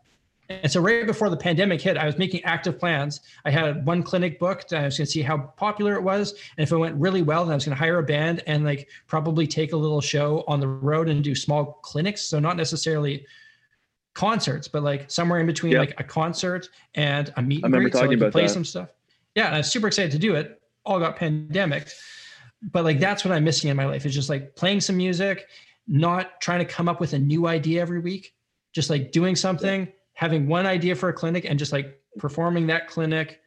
[0.50, 3.20] And so right before the pandemic hit, I was making active plans.
[3.46, 4.72] I had one clinic booked.
[4.74, 7.44] I was going to see how popular it was, and if it went really well,
[7.44, 10.44] then I was going to hire a band and like probably take a little show
[10.46, 12.22] on the road and do small clinics.
[12.22, 13.24] So not necessarily
[14.14, 15.80] concerts, but like somewhere in between, Yeah.
[15.80, 17.92] like a concert and a meet I and remember greet.
[17.94, 18.48] So talking like you about play that.
[18.50, 18.90] some stuff.
[19.34, 20.60] Yeah, and I was super excited to do it.
[20.84, 21.88] All got pandemic,
[22.70, 25.46] but like that's what I'm missing in my life is just like playing some music,
[25.88, 28.34] not trying to come up with a new idea every week,
[28.74, 32.88] just like doing something, having one idea for a clinic and just like performing that
[32.88, 33.40] clinic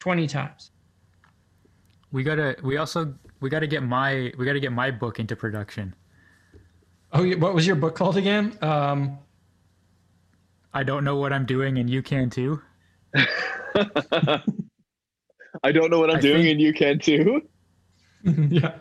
[0.00, 0.70] 20 times.
[2.12, 2.56] We gotta.
[2.62, 5.94] We also we gotta get my we gotta get my book into production.
[7.12, 8.56] Oh, what was your book called again?
[8.62, 9.18] Um,
[10.72, 12.60] I don't know what I'm doing, and you can too.
[15.62, 17.42] I don't know what I'm I doing, think- and you can too.
[18.24, 18.76] yeah.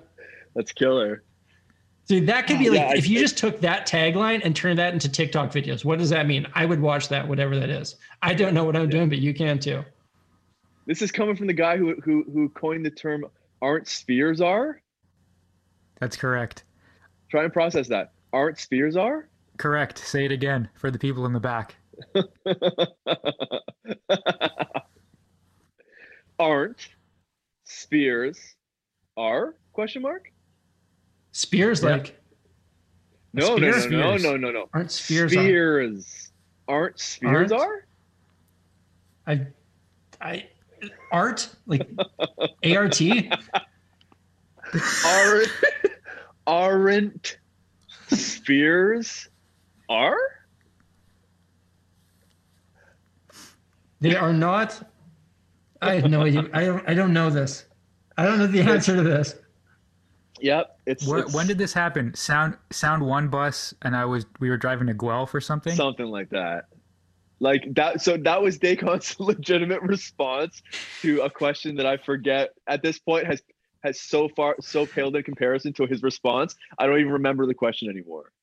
[0.55, 1.23] That's killer.
[2.07, 4.77] Dude, that could be like Yeah, if you think- just took that tagline and turned
[4.79, 5.85] that into TikTok videos.
[5.85, 6.45] What does that mean?
[6.53, 7.95] I would watch that, whatever that is.
[8.21, 9.83] I don't know what I'm doing, but you can too.
[10.85, 13.25] This is coming from the guy who who who coined the term
[13.61, 14.81] "aren't spheres are."
[16.01, 16.65] That's correct.
[17.29, 18.11] Try and process that.
[18.33, 19.29] Aren't spheres are?
[19.57, 19.97] Correct.
[19.99, 21.75] Say it again for the people in the back.
[26.39, 26.89] aren't
[27.63, 28.55] spheres
[29.15, 29.55] are?
[29.71, 30.32] Question mark.
[31.33, 31.89] Spears Yeah.
[31.89, 32.19] like
[33.33, 34.69] No, no, no, no, no, no, no.
[34.73, 35.35] aren't spears.
[35.35, 36.31] on- Spheres.
[36.67, 37.61] Aren't spheres Aren't?
[37.61, 37.85] are?
[39.27, 39.47] I,
[40.21, 40.47] I,
[41.11, 41.89] art like
[42.63, 43.29] A R T.
[45.05, 45.49] Aren't
[46.47, 47.37] aren't
[48.09, 49.27] spheres
[49.89, 50.17] are?
[54.01, 54.89] They are not.
[55.81, 56.49] I have no idea.
[56.53, 56.89] I don't.
[56.89, 57.65] I don't know this.
[58.17, 59.35] I don't know the answer to this.
[60.43, 60.77] Yep.
[60.85, 62.13] It's, Wh- it's when did this happen?
[62.15, 65.73] Sound Sound One bus, and I was we were driving to Guelph or something.
[65.73, 66.65] something like that.
[67.39, 68.01] Like that.
[68.01, 70.61] So that was Dacon's legitimate response
[71.01, 73.41] to a question that I forget at this point has
[73.83, 76.55] has so far so paled in comparison to his response.
[76.77, 78.33] I don't even remember the question anymore.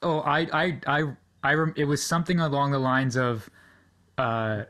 [0.00, 1.02] Oh, I, I, I,
[1.42, 1.54] I.
[1.54, 3.50] Rem- it was something along the lines of,
[4.16, 4.62] uh,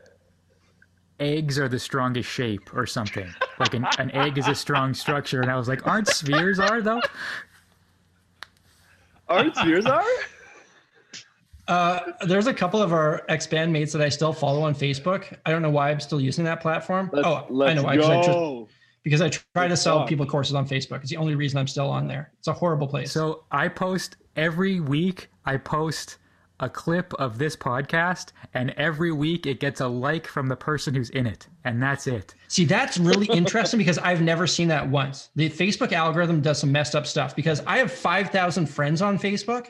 [1.19, 3.27] eggs are the strongest shape or something.
[3.59, 6.81] Like an, an egg is a strong structure, and I was like, aren't spheres are
[6.81, 7.01] though?
[9.27, 10.03] Aren't spheres are?
[11.67, 15.37] Uh, there's a couple of our ex bandmates that I still follow on Facebook.
[15.45, 17.11] I don't know why I'm still using that platform.
[17.13, 17.97] Let's, oh, I let's know why.
[17.97, 18.67] 'cause I tr- go.
[19.03, 20.09] because I try to Let's sell talk.
[20.09, 21.01] people courses on Facebook.
[21.01, 22.31] It's the only reason I'm still on there.
[22.39, 23.11] It's a horrible place.
[23.11, 25.29] So I post every week.
[25.45, 26.17] I post
[26.59, 30.93] a clip of this podcast, and every week it gets a like from the person
[30.93, 32.35] who's in it, and that's it.
[32.47, 35.29] See, that's really interesting because I've never seen that once.
[35.35, 39.67] The Facebook algorithm does some messed up stuff because I have 5,000 friends on Facebook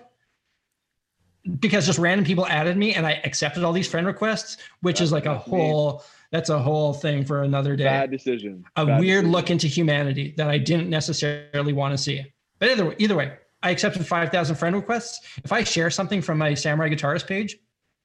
[1.59, 5.11] because just random people added me and I accepted all these friend requests, which is
[5.11, 5.51] like a That's me.
[5.57, 7.85] whole, that's a whole thing for another day.
[7.85, 8.63] Bad decision.
[8.75, 9.31] a Bad weird decision.
[9.31, 12.25] look into humanity that I didn't necessarily want to see.
[12.59, 15.37] But either way, either way, I accepted 5,000 friend requests.
[15.43, 17.57] If I share something from my Samurai Guitarist page,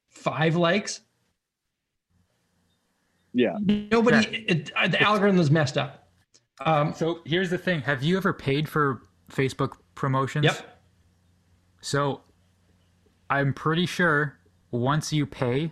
[0.09, 1.01] five likes,
[3.33, 3.57] Yeah.
[3.61, 6.09] nobody, it, uh, the algorithm is messed up.
[6.65, 10.45] Um, So here's the thing: Have you ever paid for Facebook promotions?
[10.45, 10.79] yep.
[11.81, 12.21] So
[13.29, 14.39] I'm pretty sure
[14.71, 15.71] once you pay,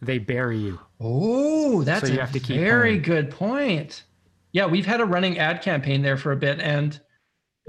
[0.00, 0.78] they bury you.
[1.00, 3.02] Oh, that's So you a have to keep very paying.
[3.02, 4.04] good point.
[4.52, 7.00] Yeah, we've had a running ad campaign there for a bit and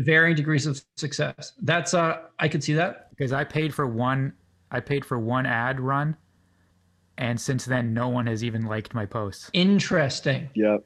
[0.02, 1.54] varying degrees of success.
[1.62, 3.10] That's uh I could see that.
[3.12, 4.34] Because I paid for one
[4.72, 6.16] I paid for one ad run
[7.18, 9.50] and since then no one has even liked my posts.
[9.54, 10.50] Interesting.
[10.56, 10.86] Yep.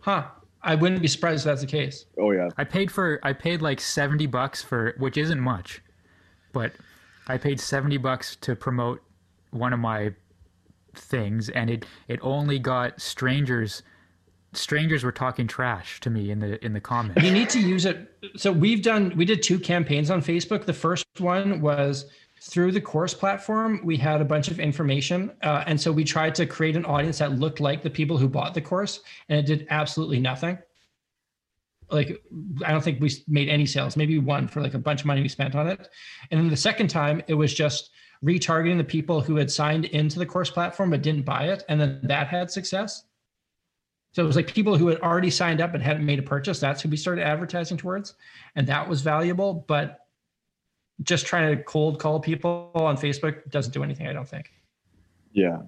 [0.00, 0.26] Huh.
[0.62, 2.06] I wouldn't be surprised if that's the case.
[2.18, 2.48] Oh yeah.
[2.58, 5.82] I paid for I paid like 70 bucks for which isn't much.
[6.52, 6.72] But
[7.28, 9.02] I paid 70 bucks to promote
[9.50, 10.12] one of my
[10.94, 13.82] things and it it only got strangers
[14.52, 17.22] strangers were talking trash to me in the in the comments.
[17.22, 18.12] You need to use it.
[18.36, 20.64] So we've done we did two campaigns on Facebook.
[20.64, 22.06] The first one was
[22.42, 23.80] through the course platform.
[23.84, 27.18] We had a bunch of information, uh, and so we tried to create an audience
[27.18, 30.58] that looked like the people who bought the course, and it did absolutely nothing.
[31.90, 32.22] Like
[32.64, 33.96] I don't think we made any sales.
[33.96, 35.88] Maybe one for like a bunch of money we spent on it,
[36.30, 37.90] and then the second time it was just
[38.24, 41.80] retargeting the people who had signed into the course platform but didn't buy it, and
[41.80, 43.04] then that had success.
[44.12, 46.58] So it was like people who had already signed up and hadn't made a purchase.
[46.58, 48.14] That's who we started advertising towards.
[48.56, 49.64] And that was valuable.
[49.68, 50.00] But
[51.02, 54.50] just trying to cold call people on Facebook doesn't do anything, I don't think.
[55.32, 55.58] Yeah.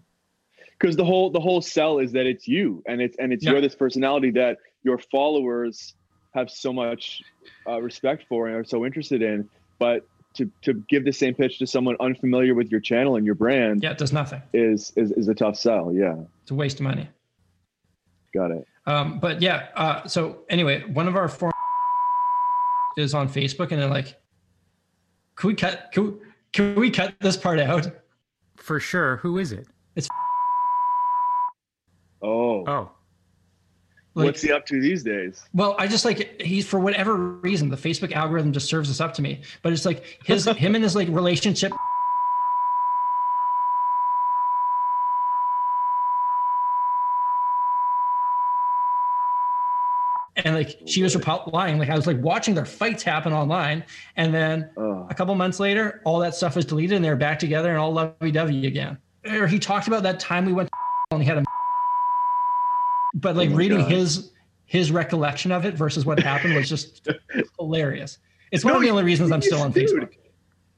[0.78, 3.53] Because the whole the whole sell is that it's you and it's and it's Yeah.
[3.53, 5.95] you're this personality that your followers
[6.34, 7.22] have so much
[7.68, 9.49] uh, respect for and are so interested in.
[9.78, 13.36] But to to give the same pitch to someone unfamiliar with your channel and your
[13.36, 14.43] brand Yeah, it does nothing.
[14.53, 15.93] is, is is a tough sell.
[15.95, 16.16] Yeah.
[16.43, 17.09] It's a waste of money.
[18.35, 18.66] Got it.
[18.87, 21.53] Um, but yeah, uh, so anyway, one of our form
[22.97, 24.18] is on Facebook and they're like,
[25.37, 26.12] can we cut can we,
[26.53, 27.91] can we cut this part out?
[28.57, 29.66] For sure, who is it?
[29.97, 30.09] It's.
[32.22, 32.64] Oh.
[32.66, 32.91] Oh,
[34.14, 35.45] Like, What's he up to these days?
[35.53, 39.14] Well, I just like he's for whatever reason the Facebook algorithm just serves this up
[39.14, 39.43] to me.
[39.62, 41.72] But it's like his him and his like relationship.
[50.37, 53.85] And like oh she was replying, like I was like watching their fights happen online,
[54.17, 55.07] and then Oh.
[55.11, 57.93] a couple months later, all that stuff was deleted, and they're back together and all
[57.93, 58.99] lovey-dovey again.
[59.31, 60.69] Or he talked about that time we went
[61.11, 61.45] and he had a,
[63.15, 63.91] but like Oh reading God.
[63.91, 64.33] his
[64.65, 67.07] his recollection of it versus what happened was just
[67.59, 68.19] hilarious.
[68.53, 69.89] It's one No, of the only reasons I'm you- still on dude.
[69.89, 70.13] Facebook.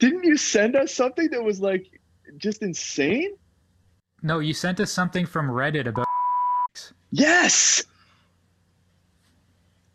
[0.01, 1.87] Didn't you send us something that was like
[2.39, 3.30] just insane?
[4.22, 6.07] no, you sent us something from Reddit about
[7.11, 7.85] Yes,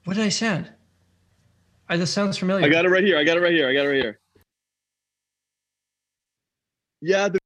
[0.10, 0.72] What did I send?
[1.88, 2.66] I, this sounds familiar.
[2.66, 3.16] I got it right here.
[3.20, 3.70] I got it right here.
[3.70, 4.20] I got it right here.
[7.00, 7.38] Yeah, the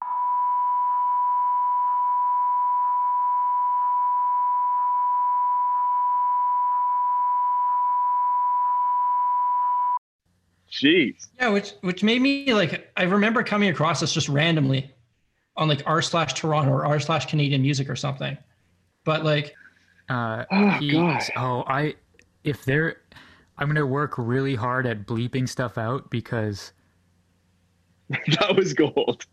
[10.71, 11.27] Jeez.
[11.39, 14.91] Yeah, which which made me like I remember coming across this just randomly
[15.55, 18.37] on like r slash Toronto or r slash Canadian music or something.
[19.03, 19.55] But like
[20.09, 21.21] Uh, Oh, he- God.
[21.37, 21.95] oh, I
[22.43, 22.97] if they're,
[23.57, 26.71] I'm gonna work really hard at bleeping stuff out because
[28.09, 29.25] that was gold.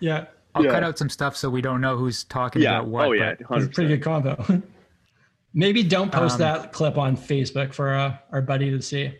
[0.00, 0.70] yeah, I'll Yeah.
[0.70, 2.76] cut out some stuff so we don't know who's talking Yeah.
[2.78, 3.06] about what.
[3.06, 3.34] oh yeah.
[3.48, 4.62] but- it's a pretty good combo.
[5.56, 9.14] Maybe don't post Um, that clip on Facebook for uh, our buddy to see.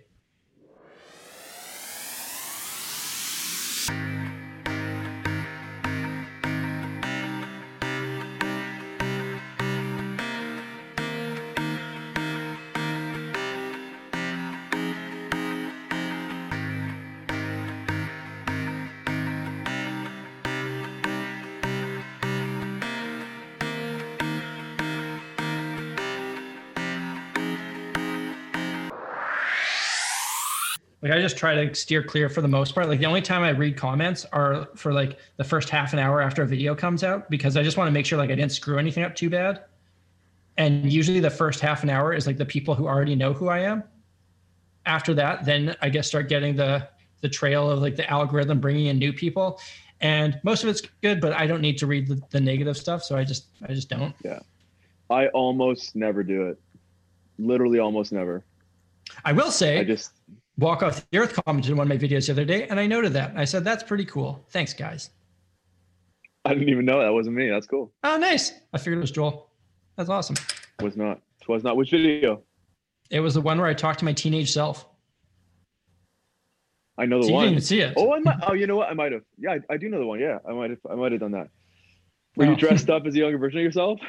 [31.25, 32.87] Just try to steer clear for the most part.
[32.87, 36.21] Like the only time I read comments are for like the first half an hour
[36.21, 38.53] after a video comes out because I just want to make sure like I didn't
[38.53, 39.65] screw anything up too bad.
[40.59, 43.49] And usually the first half an hour is like the people who already know who
[43.49, 43.85] I am.
[44.85, 46.87] After that, then I guess start getting the
[47.23, 49.59] the trail of like the algorithm bringing in new people.
[50.03, 53.03] And most of it's good, but I don't need to read the, the negative stuff,
[53.03, 54.15] so I just I just don't.
[54.23, 54.41] Yeah.
[55.09, 56.59] I almost never do it.
[57.39, 58.45] Literally almost never.
[59.25, 60.13] I will say I just
[60.57, 62.87] Walk Off the Earth commented in one of my videos the other day, and I
[62.87, 63.33] noted that.
[63.37, 64.45] I said, that's pretty cool.
[64.51, 65.11] Thanks, guys.
[66.45, 67.49] I didn't even know that wasn't me.
[67.49, 67.93] That's cool.
[68.05, 68.53] Oh, nice.
[68.73, 69.51] I figured it was Joel.
[69.97, 70.37] That's awesome.
[70.81, 71.21] Was not.
[71.49, 71.77] Was not.
[71.77, 72.43] Which video?
[73.11, 74.87] It was the one where I talked to my teenage self.
[76.97, 77.95] I know the So you didn't even see it.
[77.97, 78.37] Oh, I might.
[78.47, 78.89] Oh, you know what?
[78.89, 79.23] I might have.
[79.39, 80.21] Yeah, I, I do know the one.
[80.21, 80.79] Yeah, I might have.
[80.89, 81.49] I might have done that.
[82.37, 82.51] Were Oh.
[82.51, 84.01] you dressed up as a younger version of yourself?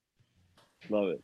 [0.90, 1.22] Love it.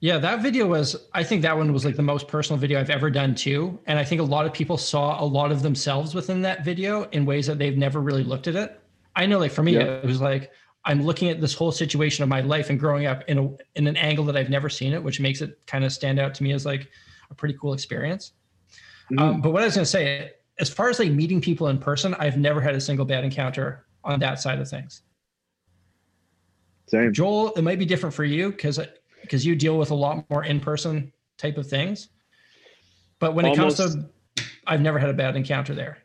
[0.00, 2.90] Yeah, that video was, I think that one was like the most personal video I've
[2.90, 3.78] ever done too.
[3.86, 7.04] And I think a lot of people saw a lot of themselves within that video
[7.10, 8.80] in ways that they've never really looked at it.
[9.16, 9.82] I know, like for me, Yeah.
[9.84, 10.50] it was like,
[10.84, 13.86] I'm looking at this whole situation of my life and growing up in a, in
[13.86, 16.42] an angle that I've never seen it, which makes it kind of stand out to
[16.42, 16.90] me as like
[17.30, 18.32] a pretty cool experience.
[19.10, 19.20] Mhm.
[19.20, 21.78] Um, but what I was going to say, as far as like meeting people in
[21.78, 25.00] person, I've never had a single bad encounter on that side of things.
[26.88, 27.12] Same.
[27.14, 28.78] Joel, it might be different for you because
[29.24, 32.08] because you deal with a lot more in person type of things.
[33.18, 34.06] But when it comes to,
[34.66, 35.98] I've never had a bad encounter there.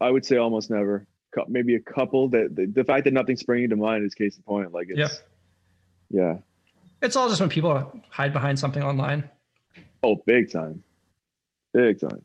[0.00, 1.06] I would say almost never.
[1.48, 2.28] Maybe a couple.
[2.28, 4.72] That the, the fact that nothing's springing to mind is case in point.
[4.72, 5.22] Like it's.
[6.10, 6.38] Yeah.
[7.02, 9.28] It's all just when people hide behind something online.
[10.02, 10.82] Oh, big time.
[11.72, 12.22] Big time.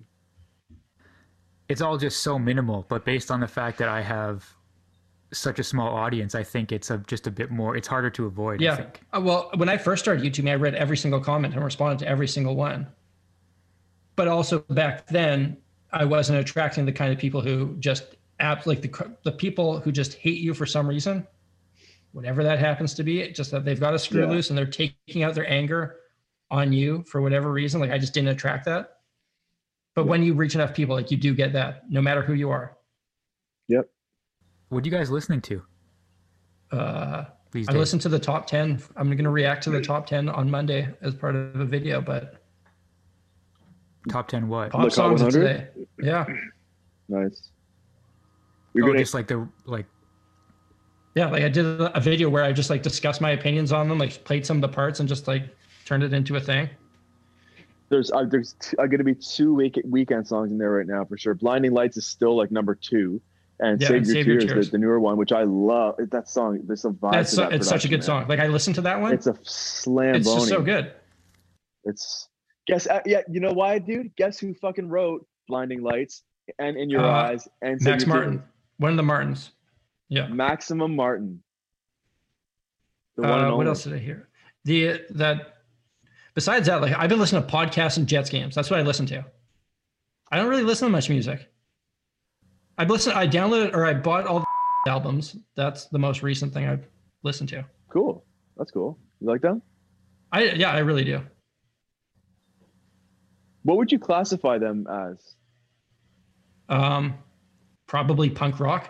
[1.70, 2.86] it's all just so minimal.
[2.88, 4.46] But based on the fact that I have
[5.34, 7.76] such a small audience, I think it's a, just a bit more.
[7.76, 8.62] It's harder to avoid.
[8.62, 8.76] I Yeah.
[8.76, 9.02] think.
[9.14, 12.08] Uh, Well, when I first started YouTube, I read every single comment and responded to
[12.08, 12.88] every single one.
[14.16, 15.58] But also back then,
[15.92, 19.92] I wasn't attracting the kind of people who just app like the the people who
[19.92, 21.26] just hate you for some reason,
[22.12, 23.28] whatever that happens to be.
[23.32, 24.30] Just that they've got a screw Yeah.
[24.30, 25.98] loose and they're taking out their anger
[26.52, 27.80] on you for whatever reason.
[27.82, 29.00] Like I just didn't attract that.
[29.96, 32.50] But when you reach enough people, like you do get that, no matter who you
[32.50, 32.76] are.
[34.74, 35.62] What are you guys listening to
[36.72, 37.80] Uh, these I days?
[37.80, 38.82] listened to the top 10.
[38.96, 42.02] I'm going to react to the top 10 on Monday as part of a video,
[42.02, 42.40] but
[44.10, 44.70] Top ten what?
[44.72, 45.68] pop Look Hot songs of today.
[46.02, 46.26] Yeah.
[47.08, 47.52] Nice.
[48.74, 49.00] We're oh, gonna.
[49.00, 49.86] just like the like.
[51.16, 51.30] Yeah.
[51.30, 54.22] Like I did a video where I just like discussed my opinions on them, like
[54.26, 55.56] played some of the parts and just like
[55.86, 56.70] turned it into a thing.
[57.90, 61.06] there's uh, there's t- uh, gonna be two week- Weeknd songs in there right now
[61.06, 61.34] for sure.
[61.36, 63.22] Blinding Lights is still like number two,
[63.60, 64.66] and Yeah, Save, and Your, Save Your Tears, Tears.
[64.68, 65.96] The, the newer one, which I love.
[66.12, 67.12] That song, there's a vibe.
[67.14, 68.06] That's so, that it's such a good man.
[68.06, 68.26] song.
[68.28, 69.14] Like I listened to that one.
[69.14, 70.16] It's a slam.
[70.16, 70.94] It's just so good.
[71.86, 72.30] It's
[72.68, 73.22] guess uh, yeah.
[73.30, 74.16] You know why, dude?
[74.16, 76.24] Guess who fucking wrote Blinding Lights
[76.60, 78.44] and In Your Uh, Eyes and Save Max Your Martin, Tears?
[78.78, 79.52] one of the Martins.
[80.10, 80.28] Yeah.
[80.28, 81.42] Maximum Martin.
[83.16, 84.28] The one Uh, what else did I hear?
[84.66, 85.58] The that
[86.36, 88.56] besides that, like I've been listening to podcasts and Jets games.
[88.56, 89.26] That's what I listen to.
[90.32, 91.48] I don't really listen to much music.
[92.78, 93.16] I've listened.
[93.18, 94.46] I downloaded or I bought all the
[94.92, 95.36] albums.
[95.56, 96.88] That's the most recent thing I've
[97.24, 97.66] listened to.
[97.90, 98.26] Cool.
[98.58, 98.98] That's cool.
[99.20, 99.62] You like them?
[100.32, 101.22] I yeah, I really do.
[103.64, 105.36] What would you classify them as?
[106.70, 107.16] Um,
[107.88, 108.90] probably punk rock.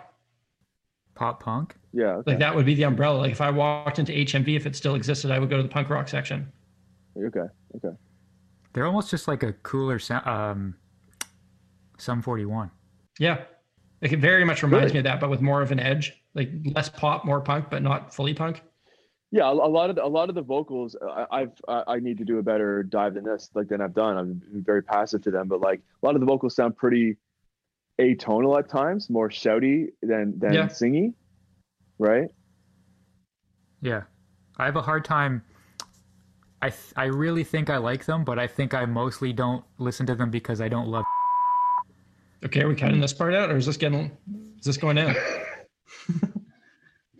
[1.14, 1.76] Pop punk.
[1.92, 2.14] Yeah.
[2.16, 2.32] Okay.
[2.32, 3.18] Like that would be the umbrella.
[3.18, 5.68] Like if I walked into HMV, if it still existed, I would go to the
[5.68, 6.50] punk rock section.
[7.16, 7.46] okay.
[7.76, 7.96] Okay.
[8.72, 10.74] They're almost just like a cooler sou- um,
[11.98, 12.70] Sum 41.
[13.20, 13.44] Yeah.
[14.02, 14.94] Like it very much reminds Really?
[14.94, 16.12] me of that, but with more of an edge.
[16.34, 18.62] Like less pop, more punk, but not fully punk.
[19.30, 21.82] Yeah, a, a lot of the, a lot of the vocals, uh, I, I've I,
[21.94, 24.16] I need to do a better dive than this, like than I've done.
[24.16, 27.16] I'm very passive to them, but like a lot of the vocals sound pretty
[28.00, 30.66] atonal at times, more shouty than than Yeah.
[30.66, 31.14] singy,
[31.98, 32.28] right?
[33.80, 34.02] Yeah.
[34.58, 35.42] I have a hard time.
[36.62, 40.06] I, th- I really think I like them, but I think I mostly don't listen
[40.06, 41.04] to them because I don't love.
[42.44, 44.10] Okay, are we cutting this part out or is this getting
[44.58, 45.14] is this going in?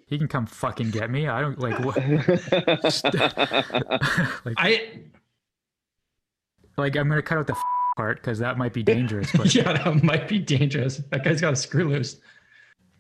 [0.07, 1.27] He can come fucking get me.
[1.27, 1.97] I don't like what.
[4.45, 5.01] like, I
[6.77, 7.57] like I'm gonna cut out the
[7.97, 9.31] part because that might be dangerous.
[9.33, 10.99] But yeah, that might be dangerous.
[11.11, 12.21] That guy's got a screw loose.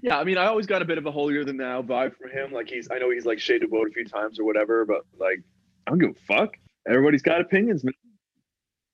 [0.02, 2.30] Yeah, I mean, I always got a bit of a holier than thou vibe from
[2.30, 2.52] him.
[2.52, 5.40] Like he's, I know he's like shaded vote a few times or whatever, but like,
[5.86, 6.56] I don't give a fuck.
[6.88, 7.94] Everybody's got opinions, man.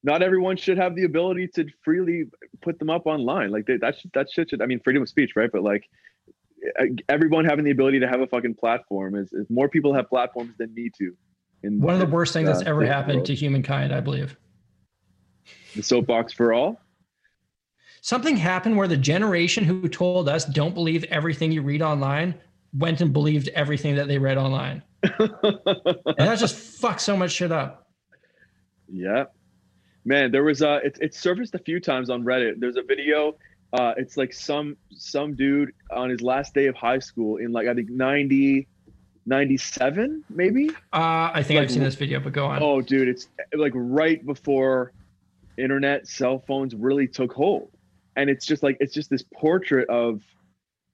[0.03, 2.25] Not everyone should have the ability to freely
[2.63, 3.51] put them up online.
[3.51, 4.63] Like they, that, should, that shit should.
[4.63, 5.51] I mean, freedom of speech, right?
[5.53, 5.85] But like,
[7.09, 10.55] everyone having the ability to have a fucking platform is, is more people have platforms
[10.59, 11.15] than need to.
[11.63, 13.27] In One of the worst things that's uh, ever happened world.
[13.27, 14.37] to humankind, I believe.
[15.75, 16.81] the soapbox for all.
[18.03, 22.35] Something happened where the generation who told us don't believe everything you read online
[22.73, 24.83] went and believed everything that they read online.
[25.43, 27.91] And that just fucked so much shit up.
[28.93, 29.25] Yeah,
[30.05, 30.31] man.
[30.31, 32.55] There was a it, it surfaced a few times on Reddit.
[32.59, 33.37] There's a video.
[33.73, 37.69] Uh, it's like some some dude on his last day of high school in like
[37.69, 38.67] I think 90,
[39.27, 40.71] 97 maybe.
[40.93, 42.63] Uh, I think Like- I've seen this video, but go on.
[42.63, 44.93] Oh, dude, it's like right before
[45.57, 47.71] internet, cell phones really took hold,
[48.17, 50.23] and it's just like it's just this portrait of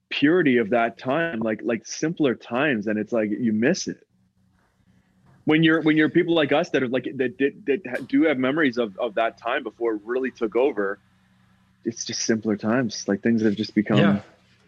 [0.09, 4.06] purity of that time, like like simpler times, and it's like you miss it
[5.47, 8.23] when you're when you're people like us that are like that did that ha- do
[8.23, 10.99] have memories of of that time before it really took over.
[11.85, 13.97] It's just simpler times, like things have just become.
[13.97, 14.19] yeah.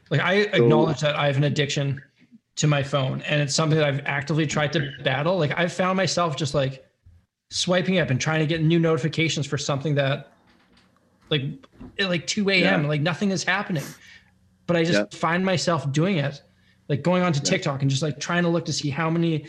[0.09, 2.01] Like I acknowledge that I have an addiction
[2.55, 5.37] to my phone and it's something that I've actively tried to battle.
[5.37, 6.85] Like I've found myself just like
[7.51, 10.31] swiping up and trying to get new notifications for something that
[11.29, 11.41] like
[11.99, 12.83] at like 2 a.m.
[12.83, 12.87] Yeah.
[12.87, 13.83] like nothing is happening.
[14.65, 15.19] But I just Yeah.
[15.19, 16.41] find myself doing it.
[16.87, 17.49] Like going onto Yeah.
[17.51, 19.45] TikTok and just like trying to look to see how many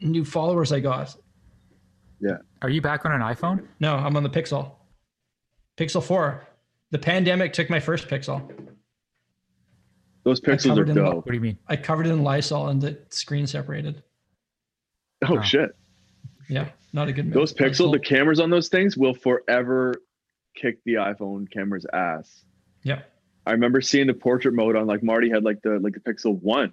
[0.00, 1.14] new followers I got.
[2.20, 2.38] Yeah.
[2.62, 3.66] Are you back on an iPhone?
[3.80, 4.72] No, I'm on the Pixel.
[5.76, 6.46] Pixel 4.
[6.90, 8.48] The pandemic took my first Pixel.
[10.22, 11.14] Those pixels are covered in dope.
[11.16, 11.58] What do you mean?
[11.68, 14.02] I covered it in Lysol and the screen separated.
[15.28, 15.42] Oh Wow.
[15.42, 15.76] shit!
[16.48, 17.34] Yeah, not a good move.
[17.34, 19.94] Those pixels, the cameras on those things will forever
[20.56, 22.44] kick the iPhone camera's ass.
[22.82, 23.02] Yeah.
[23.46, 26.40] I remember seeing the portrait mode on like Marty had like the like the Pixel
[26.40, 26.72] One,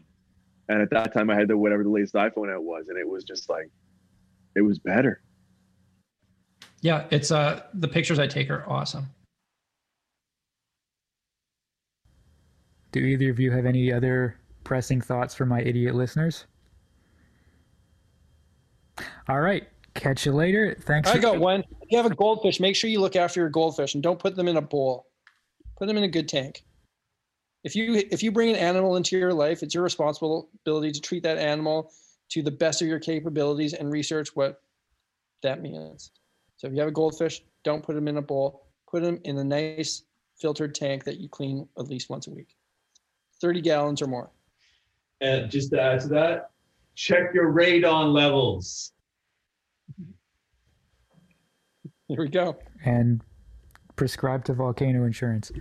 [0.71, 3.07] and at that time I had the whatever the latest iPhone it was, and it
[3.07, 3.69] was just like,
[4.55, 5.21] it was better.
[6.81, 9.07] Yeah, it's uh the pictures I take are awesome.
[12.91, 16.45] Do either of you have any other pressing thoughts for my idiot listeners?
[19.27, 19.67] All right.
[19.93, 20.75] Catch you later.
[20.81, 21.09] Thanks.
[21.09, 21.61] I for- got one.
[21.81, 24.35] If you have a goldfish, make sure you look after your goldfish and don't put
[24.35, 25.07] them in a bowl.
[25.77, 26.63] Put them in a good tank.
[27.63, 31.23] If you if you bring an animal into your life, it's your responsibility to treat
[31.23, 31.91] that animal
[32.29, 34.61] to the best of your capabilities and research what
[35.43, 36.11] that means.
[36.57, 38.67] So if you have a goldfish, don't put them in a bowl.
[38.89, 40.03] Put them in a nice
[40.39, 42.55] filtered tank that you clean at least once a week.
[43.41, 44.31] 30 gallons or more.
[45.19, 46.51] And just to add to that,
[46.95, 48.93] check your radon levels.
[52.07, 52.57] Here we go.
[52.83, 53.21] and
[53.95, 55.51] prescribe to volcano insurance.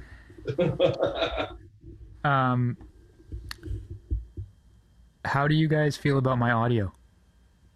[2.24, 2.76] Um,
[5.24, 6.92] how do you guys feel about my audio?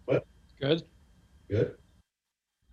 [0.05, 0.25] What?
[0.59, 0.83] Good.
[1.49, 1.75] Good.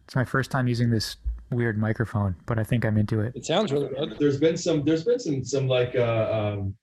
[0.05, 1.17] It's my first time using this
[1.51, 3.35] weird microphone, but I think I'm into it.
[3.37, 4.17] It sounds really good.
[4.19, 4.85] There's been some.
[4.85, 5.45] There's been some.
[5.45, 5.95] Some like.
[5.95, 6.75] Uh, um,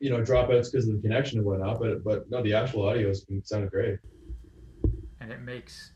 [0.00, 3.08] you know, dropouts because of the connection and whatnot, but but no, the actual audio
[3.08, 3.98] has been sounded great.
[5.20, 5.92] And it makes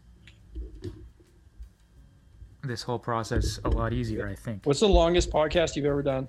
[2.63, 4.65] this whole process a lot easier, I think.
[4.65, 6.27] What's the longest podcast you've ever done?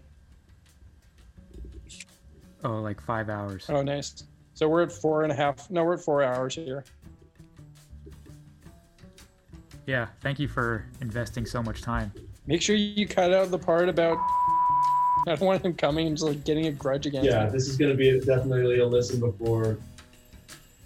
[2.64, 3.66] Oh, like five hours.
[3.70, 4.24] Oh, nice.
[4.53, 5.70] So we're at four and a half.
[5.70, 6.84] No, we're at four hours here.
[9.88, 12.12] Yeah, thank you for investing so much time.
[12.45, 14.18] Make sure you cut out the part about.
[15.28, 17.51] I don't want him coming and just like getting a grudge against Yeah, me.
[17.51, 19.78] this is going to be definitely a listen before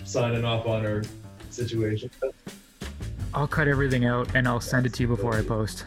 [0.04, 1.04] signing off on our
[1.50, 2.10] situation.
[3.34, 5.86] I'll cut everything out and I'll send it to you before I post.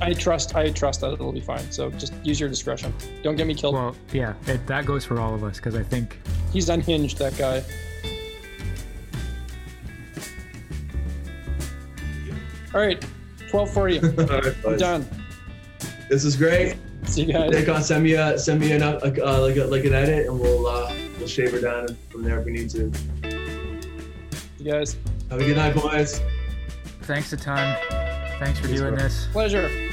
[0.00, 0.54] I trust.
[0.54, 1.70] I trust that it'll be fine.
[1.72, 2.94] So just use your discretion.
[3.22, 3.74] Don't get me killed.
[3.74, 6.18] Well, yeah, it, that goes for all of us because I think
[6.52, 7.18] he's unhinged.
[7.18, 7.64] That guy.
[12.74, 13.04] All right,
[13.48, 14.00] twelve for you.
[14.18, 15.08] All right, I'm done.
[16.08, 16.76] This is great.
[17.04, 17.50] See you guys.
[17.50, 20.38] Nick, send me a send me an uh, uh, like a, like an edit, and
[20.38, 22.92] we'll uh, we'll shave her down from there if we need to.
[24.58, 24.96] You guys.
[25.30, 26.20] Have a good night, boys.
[27.02, 27.76] Thanks a ton.
[28.38, 29.02] Thanks for Thanks, doing bro.
[29.02, 29.26] this.
[29.32, 29.87] Pleasure.